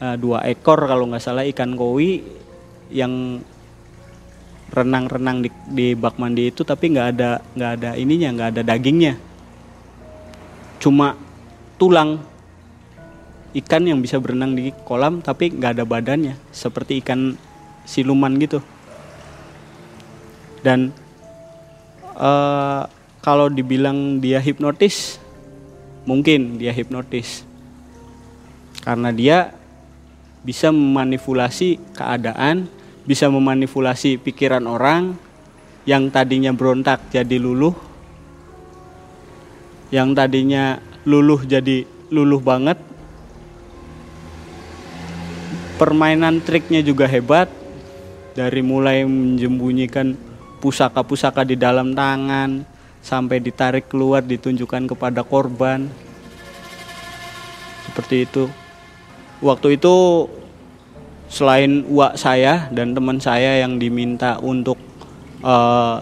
eh, 0.00 0.16
dua 0.16 0.42
ekor 0.48 0.88
kalau 0.88 1.06
nggak 1.06 1.22
salah 1.22 1.44
ikan 1.46 1.76
koi 1.78 2.24
yang 2.90 3.38
renang-renang 4.70 5.42
di, 5.42 5.50
di 5.66 5.86
bak 5.98 6.16
mandi 6.16 6.50
itu 6.50 6.62
tapi 6.62 6.94
nggak 6.94 7.08
ada 7.14 7.42
nggak 7.54 7.72
ada 7.78 7.90
ininya 7.98 8.28
nggak 8.34 8.50
ada 8.56 8.62
dagingnya. 8.66 9.14
Cuma 10.80 11.18
tulang 11.76 12.22
ikan 13.50 13.82
yang 13.82 13.98
bisa 13.98 14.22
berenang 14.22 14.54
di 14.54 14.70
kolam 14.86 15.20
tapi 15.20 15.50
nggak 15.50 15.78
ada 15.78 15.84
badannya 15.84 16.38
seperti 16.54 17.02
ikan 17.02 17.34
siluman 17.84 18.38
gitu. 18.38 18.62
Dan 20.62 20.94
eh, 22.20 22.82
kalau 23.24 23.48
dibilang 23.48 24.20
dia 24.20 24.36
hipnotis 24.40 25.16
mungkin 26.04 26.60
dia 26.60 26.72
hipnotis. 26.76 27.48
Karena 28.80 29.12
dia 29.12 29.52
bisa 30.40 30.72
memanipulasi 30.72 31.76
keadaan 31.92 32.64
bisa 33.04 33.28
memanipulasi 33.28 34.20
pikiran 34.20 34.64
orang 34.64 35.16
yang 35.88 36.08
tadinya 36.12 36.52
berontak 36.52 37.00
jadi 37.12 37.40
luluh 37.40 37.72
yang 39.90 40.14
tadinya 40.14 40.78
luluh 41.02 41.42
jadi 41.42 41.84
luluh 42.08 42.38
banget. 42.40 42.78
Permainan 45.76 46.44
triknya 46.44 46.84
juga 46.84 47.08
hebat 47.08 47.48
dari 48.36 48.60
mulai 48.60 49.02
menjembunyikan 49.08 50.14
pusaka-pusaka 50.60 51.42
di 51.42 51.56
dalam 51.56 51.96
tangan 51.96 52.62
sampai 53.00 53.40
ditarik 53.40 53.88
keluar 53.88 54.20
ditunjukkan 54.20 54.92
kepada 54.92 55.24
korban. 55.24 55.88
Seperti 57.88 58.28
itu. 58.28 58.44
Waktu 59.40 59.80
itu 59.80 60.28
selain 61.32 61.88
uak 61.88 62.20
saya 62.20 62.68
dan 62.68 62.92
teman 62.92 63.16
saya 63.18 63.64
yang 63.64 63.80
diminta 63.80 64.36
untuk 64.44 64.76
eh, 65.40 65.98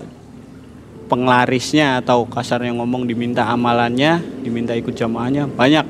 penglarisnya 1.09 2.05
atau 2.05 2.29
kasarnya 2.29 2.77
ngomong 2.77 3.09
diminta 3.09 3.49
amalannya 3.49 4.21
diminta 4.45 4.75
ikut 4.75 4.93
jamaahnya 4.93 5.47
banyak. 5.49 5.87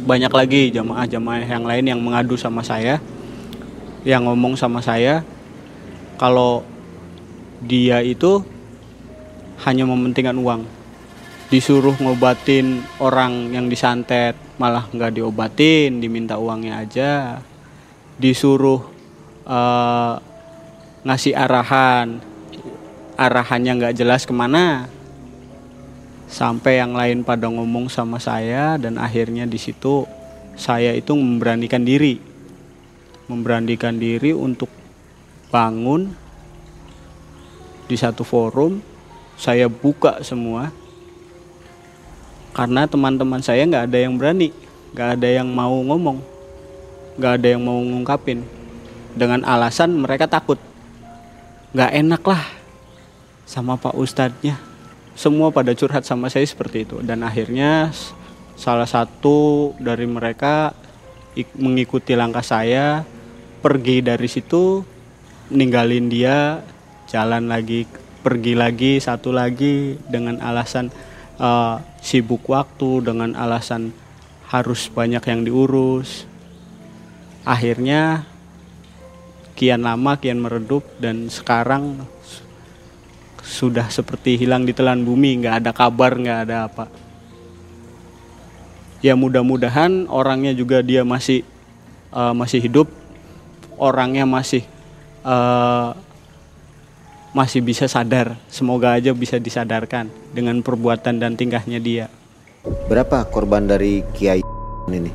Banyak 0.00 0.32
lagi 0.32 0.74
jamaah-jamaah 0.74 1.46
yang 1.46 1.64
lain 1.66 1.84
yang 1.86 2.00
mengadu 2.02 2.34
sama 2.34 2.66
saya 2.66 2.98
yang 4.04 4.24
ngomong 4.24 4.56
sama 4.56 4.80
saya. 4.80 5.24
Kalau 6.16 6.64
dia 7.60 8.00
itu 8.00 8.40
hanya 9.68 9.84
mementingkan 9.84 10.36
uang. 10.40 10.62
Disuruh 11.50 11.98
ngobatin 12.00 12.80
orang 13.02 13.52
yang 13.52 13.66
disantet 13.66 14.38
malah 14.56 14.86
nggak 14.88 15.20
diobatin 15.20 16.00
diminta 16.00 16.40
uangnya 16.40 16.80
aja. 16.80 17.12
Disuruh 18.16 18.80
eh, 19.44 20.14
ngasih 21.04 21.34
arahan. 21.36 22.24
Arahannya 23.20 23.72
nggak 23.76 23.96
jelas 24.00 24.24
ke 24.24 24.32
mana. 24.32 24.88
Sampai 26.30 26.78
yang 26.78 26.94
lain 26.94 27.26
pada 27.26 27.50
ngomong 27.50 27.90
sama 27.90 28.22
saya 28.22 28.78
dan 28.78 28.96
akhirnya 28.96 29.44
di 29.44 29.58
situ 29.58 30.06
saya 30.54 30.94
itu 30.94 31.12
memberanikan 31.12 31.82
diri. 31.82 32.22
Memberanikan 33.26 33.98
diri 33.98 34.30
untuk 34.30 34.70
bangun 35.50 36.29
di 37.90 37.98
satu 37.98 38.22
forum 38.22 38.78
saya 39.34 39.66
buka 39.66 40.22
semua. 40.22 40.70
Karena 42.54 42.86
teman-teman 42.86 43.42
saya 43.42 43.66
nggak 43.66 43.90
ada 43.90 43.98
yang 43.98 44.14
berani 44.14 44.54
nggak 44.94 45.10
ada 45.18 45.28
yang 45.30 45.48
mau 45.50 45.74
ngomong 45.86 46.18
nggak 47.18 47.32
ada 47.42 47.46
yang 47.50 47.62
mau 47.66 47.82
ngungkapin. 47.82 48.46
Dengan 49.10 49.42
alasan 49.42 49.90
mereka 49.98 50.30
takut. 50.30 50.62
Nggak 51.74 51.90
enak 51.98 52.22
lah 52.22 52.42
sama 53.42 53.74
pak 53.74 53.98
ustadznya. 53.98 54.54
Semua 55.18 55.50
pada 55.50 55.74
curhat 55.74 56.06
sama 56.06 56.30
saya 56.30 56.46
seperti 56.46 56.86
itu. 56.86 57.02
Dan 57.02 57.26
akhirnya 57.26 57.90
salah 58.54 58.86
satu 58.86 59.72
dari 59.82 60.06
mereka 60.06 60.72
ik- 61.34 61.58
mengikuti 61.58 62.14
langkah 62.14 62.46
saya 62.46 63.02
pergi 63.60 64.00
dari 64.00 64.28
situ 64.30 64.80
ninggalin 65.50 66.06
dia 66.08 66.62
jalan 67.10 67.50
lagi 67.50 67.90
pergi 68.22 68.54
lagi 68.54 69.02
satu 69.02 69.34
lagi 69.34 69.98
dengan 70.06 70.38
alasan 70.38 70.94
eh, 71.36 71.76
sibuk 71.98 72.46
waktu 72.46 73.02
dengan 73.02 73.34
alasan 73.34 73.90
harus 74.46 74.86
banyak 74.90 75.22
yang 75.26 75.42
diurus. 75.42 76.26
Akhirnya 77.42 78.22
kian 79.58 79.82
lama 79.82 80.16
kian 80.22 80.38
meredup 80.38 80.86
dan 81.02 81.26
sekarang 81.26 82.06
sudah 83.40 83.90
seperti 83.90 84.38
hilang 84.38 84.62
di 84.62 84.70
telan 84.70 85.02
bumi 85.02 85.42
nggak 85.42 85.66
ada 85.66 85.70
kabar 85.74 86.14
nggak 86.14 86.40
ada 86.46 86.56
apa. 86.70 86.86
Ya 89.00 89.16
mudah-mudahan 89.16 90.06
orangnya 90.12 90.52
juga 90.54 90.84
dia 90.84 91.02
masih 91.02 91.42
eh, 92.14 92.34
masih 92.38 92.60
hidup 92.62 92.86
orangnya 93.80 94.28
masih 94.28 94.62
eh, 95.24 95.90
masih 97.30 97.62
bisa 97.62 97.86
sadar 97.86 98.34
semoga 98.50 98.94
aja 98.94 99.14
bisa 99.14 99.38
disadarkan 99.38 100.10
dengan 100.34 100.62
perbuatan 100.62 101.22
dan 101.22 101.38
tingkahnya 101.38 101.78
dia 101.78 102.06
Berapa 102.60 103.24
korban 103.24 103.64
dari 103.64 104.04
Kiai 104.12 104.44
ini? 104.92 105.08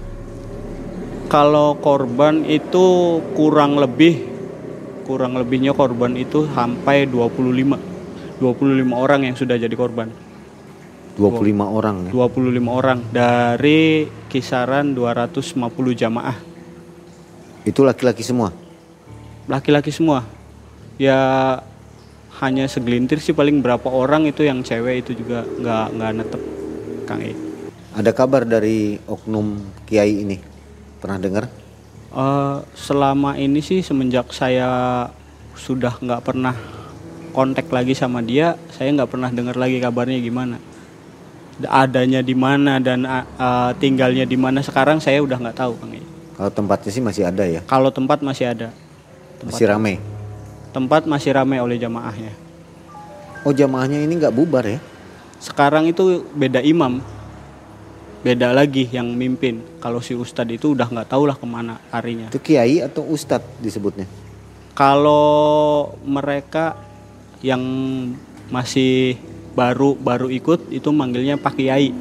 Kalau 1.30 1.78
korban 1.78 2.41
itu 2.41 3.19
kurang 3.38 3.78
lebih 3.78 4.34
kurang 5.06 5.38
lebihnya 5.38 5.78
korban 5.78 6.17
itu 6.17 6.49
sampai 6.49 7.06
25 7.06 8.41
25 8.41 8.89
orang 8.97 9.30
yang 9.30 9.38
sudah 9.38 9.62
jadi 9.62 9.75
korban. 9.78 10.10
25 11.21 11.78
orang 11.78 12.10
ya. 12.10 12.12
25 12.12 12.65
orang 12.65 12.99
dari 13.13 14.10
kisaran 14.28 14.97
250 14.97 15.62
jamaah. 15.93 16.38
Itu 17.62 17.86
laki-laki 17.86 18.25
semua. 18.25 18.49
Laki-laki 19.45 19.93
semua. 19.93 20.25
Ya 20.97 21.62
hanya 22.43 22.67
segelintir 22.67 23.24
sih 23.24 23.32
paling 23.32 23.63
berapa 23.63 23.88
orang 23.88 24.28
itu 24.28 24.43
yang 24.43 24.60
cewek 24.60 25.08
itu 25.08 25.15
juga 25.15 25.48
nggak 25.48 25.86
nggak 25.95 26.12
netep 26.19 26.41
Kang 27.08 27.21
E. 27.24 27.32
Ada 27.95 28.12
kabar 28.12 28.43
dari 28.43 29.00
oknum 29.08 29.56
Kiai 29.88 30.26
ini? 30.28 30.36
Pernah 31.00 31.17
dengar? 31.21 31.45
Eh, 32.12 32.58
selama 32.76 33.39
ini 33.39 33.63
sih 33.63 33.80
semenjak 33.80 34.36
saya 34.36 35.08
sudah 35.56 35.95
nggak 36.00 36.21
pernah 36.24 36.56
kontak 37.32 37.67
lagi 37.71 37.95
sama 37.95 38.19
dia, 38.19 38.60
saya 38.76 38.91
nggak 38.91 39.12
pernah 39.12 39.32
dengar 39.32 39.56
lagi 39.56 39.80
kabarnya 39.80 40.19
gimana. 40.19 40.60
Da- 41.56 41.88
Adanya 41.88 42.19
di 42.19 42.36
mana 42.36 42.84
dan 42.84 43.08
ah, 43.08 43.71
tinggalnya 43.80 44.28
di 44.28 44.36
mana 44.36 44.60
sekarang 44.60 45.00
saya 45.00 45.24
udah 45.24 45.39
nggak 45.39 45.56
tahu 45.56 45.76
Kang. 45.80 45.95
E. 45.95 46.04
Kalau 46.36 46.52
tempatnya 46.52 46.91
sih 46.91 47.00
masih 47.00 47.24
ada 47.24 47.48
ya. 47.48 47.63
Kalau 47.63 47.88
tempat 47.95 48.19
masih 48.19 48.52
ada, 48.52 48.76
Masih 49.39 49.71
ramai. 49.71 50.14
Tempat 50.76 51.08
masih 51.08 51.32
ramai 51.32 51.64
oleh 51.64 51.80
jamaahnya. 51.80 52.36
Oh 53.48 53.56
jamaahnya 53.56 54.04
ini 54.04 54.20
nggak 54.20 54.36
bubar 54.36 54.68
ya? 54.68 54.84
Sekarang 55.40 55.88
itu 55.88 56.28
beda 56.36 56.60
imam, 56.60 57.00
beda 58.20 58.52
lagi 58.52 58.92
yang 58.92 59.08
mimpin. 59.16 59.64
Kalau 59.80 60.04
si 60.04 60.12
ustadz 60.12 60.52
itu 60.52 60.76
udah 60.76 60.92
nggak 60.92 61.08
tahu 61.08 61.32
lah 61.32 61.40
ke 61.40 61.48
mana 61.48 61.80
harinya. 61.96 62.28
Itu 62.28 62.44
Kiai 62.44 62.84
atau 62.84 63.08
Ustadz 63.08 63.64
disebutnya? 63.64 64.04
Kalau 64.76 65.96
mereka 66.04 66.76
yang 67.40 67.63
masih 68.52 69.15
baru 69.56 69.96
baru 69.96 70.28
ikut 70.28 70.76
itu 70.76 70.92
manggilnya 70.92 71.40
Pak 71.40 71.56
Kiai. 71.56 71.96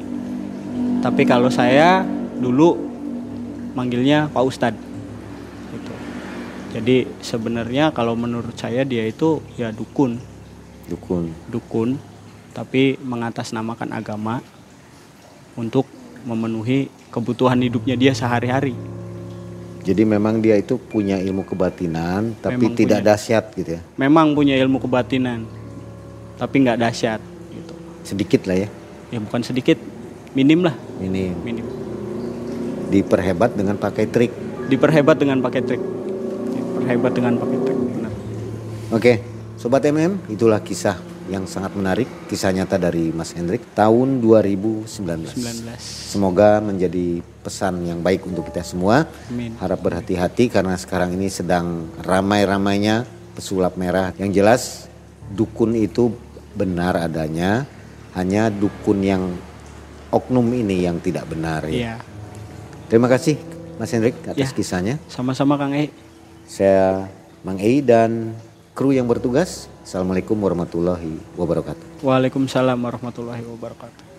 Tapi 0.99 1.23
kalau 1.23 1.47
saya 1.47 2.03
dulu 2.35 2.75
manggilnya 3.71 4.27
Pak 4.35 4.43
Ustadz. 4.43 4.84
Jadi 6.75 7.07
sebenarnya 7.23 7.95
kalau 7.95 8.19
menurut 8.19 8.51
saya 8.59 8.83
dia 8.83 9.07
itu 9.07 9.39
ya 9.55 9.71
dukun, 9.71 10.19
Dukun. 10.91 11.31
dukun, 11.47 11.95
tapi 12.51 12.99
mengatasnamakan 12.99 13.95
agama 13.95 14.43
untuk 15.55 15.87
memenuhi 16.27 16.91
kebutuhan 17.15 17.55
hidupnya 17.63 17.95
dia 17.95 18.11
sehari-hari. 18.11 18.75
Jadi 19.87 20.03
memang 20.03 20.43
dia 20.43 20.59
itu 20.59 20.75
punya 20.75 21.15
ilmu 21.15 21.47
kebatinan, 21.47 22.35
tapi 22.43 22.67
Memang 22.67 22.75
tidak 22.75 22.99
punya. 22.99 23.07
dahsyat 23.07 23.43
gitu 23.55 23.69
ya. 23.79 23.81
Memang 23.95 24.35
punya 24.35 24.59
ilmu 24.59 24.83
kebatinan, 24.83 25.47
tapi 26.35 26.55
nggak 26.59 26.75
dahsyat. 26.75 27.23
Gitu. 27.55 27.73
Sedikit 28.03 28.43
lah 28.51 28.67
ya. 28.67 28.69
ya 29.15 29.19
bukan 29.23 29.45
sedikit 29.45 29.77
minim 30.35 30.65
lah 30.65 30.75
Ini 30.99 31.31
minim 31.39 31.63
diperhebat 32.91 33.55
dengan 33.55 33.79
pakai 33.79 34.09
trik. 34.09 34.33
diperhebat 34.67 35.15
dengan 35.15 35.39
pakai 35.39 35.61
trik 35.61 35.81
diperhebat 36.85 37.13
dengan 37.17 37.33
pakai 37.41 37.57
trik 37.65 37.79
benar 37.97 38.13
Oke, 38.93 39.13
sobat 39.57 39.81
MM, 39.81 40.29
itulah 40.29 40.61
kisah 40.61 40.93
yang 41.25 41.49
sangat 41.49 41.73
menarik 41.73 42.05
kisah 42.29 42.53
nyata 42.53 42.77
dari 42.77 43.09
Mas 43.09 43.33
Hendrik 43.33 43.65
tahun 43.73 44.21
2019. 44.21 44.85
19. 44.85 45.73
Semoga 45.81 46.61
menjadi 46.61 47.25
pesan 47.41 47.81
yang 47.81 48.05
baik 48.05 48.29
untuk 48.29 48.45
kita 48.45 48.61
semua. 48.61 49.09
Amin. 49.33 49.57
Harap 49.57 49.81
berhati-hati 49.81 50.53
karena 50.53 50.77
sekarang 50.77 51.17
ini 51.17 51.33
sedang 51.33 51.89
ramai-ramainya 52.05 53.09
pesulap 53.33 53.73
merah. 53.73 54.13
Yang 54.21 54.31
jelas 54.37 54.61
dukun 55.33 55.73
itu 55.73 56.13
benar 56.53 57.01
adanya, 57.01 57.65
hanya 58.13 58.53
dukun 58.53 59.01
yang 59.01 59.33
oknum 60.13 60.45
ini 60.53 60.85
yang 60.85 61.01
tidak 61.01 61.25
benar 61.25 61.65
ya. 61.65 61.73
Iya. 61.73 61.95
Terima 62.85 63.09
kasih 63.09 63.41
Mas 63.81 63.89
Hendrik 63.89 64.13
atas 64.29 64.37
Ya. 64.37 64.53
kisahnya. 64.53 64.95
Sama-sama 65.09 65.57
Kang 65.57 65.73
E. 65.73 65.89
Saya 66.45 67.09
Mang 67.41 67.57
Ei 67.57 67.81
dan 67.81 68.37
kru 68.77 68.93
yang 68.93 69.09
bertugas. 69.09 69.65
Assalamualaikum 69.81 70.37
warahmatullahi 70.37 71.17
wabarakatuh. 71.33 72.05
Waalaikumsalam 72.05 72.77
warahmatullahi 72.77 73.41
wabarakatuh. 73.45 74.14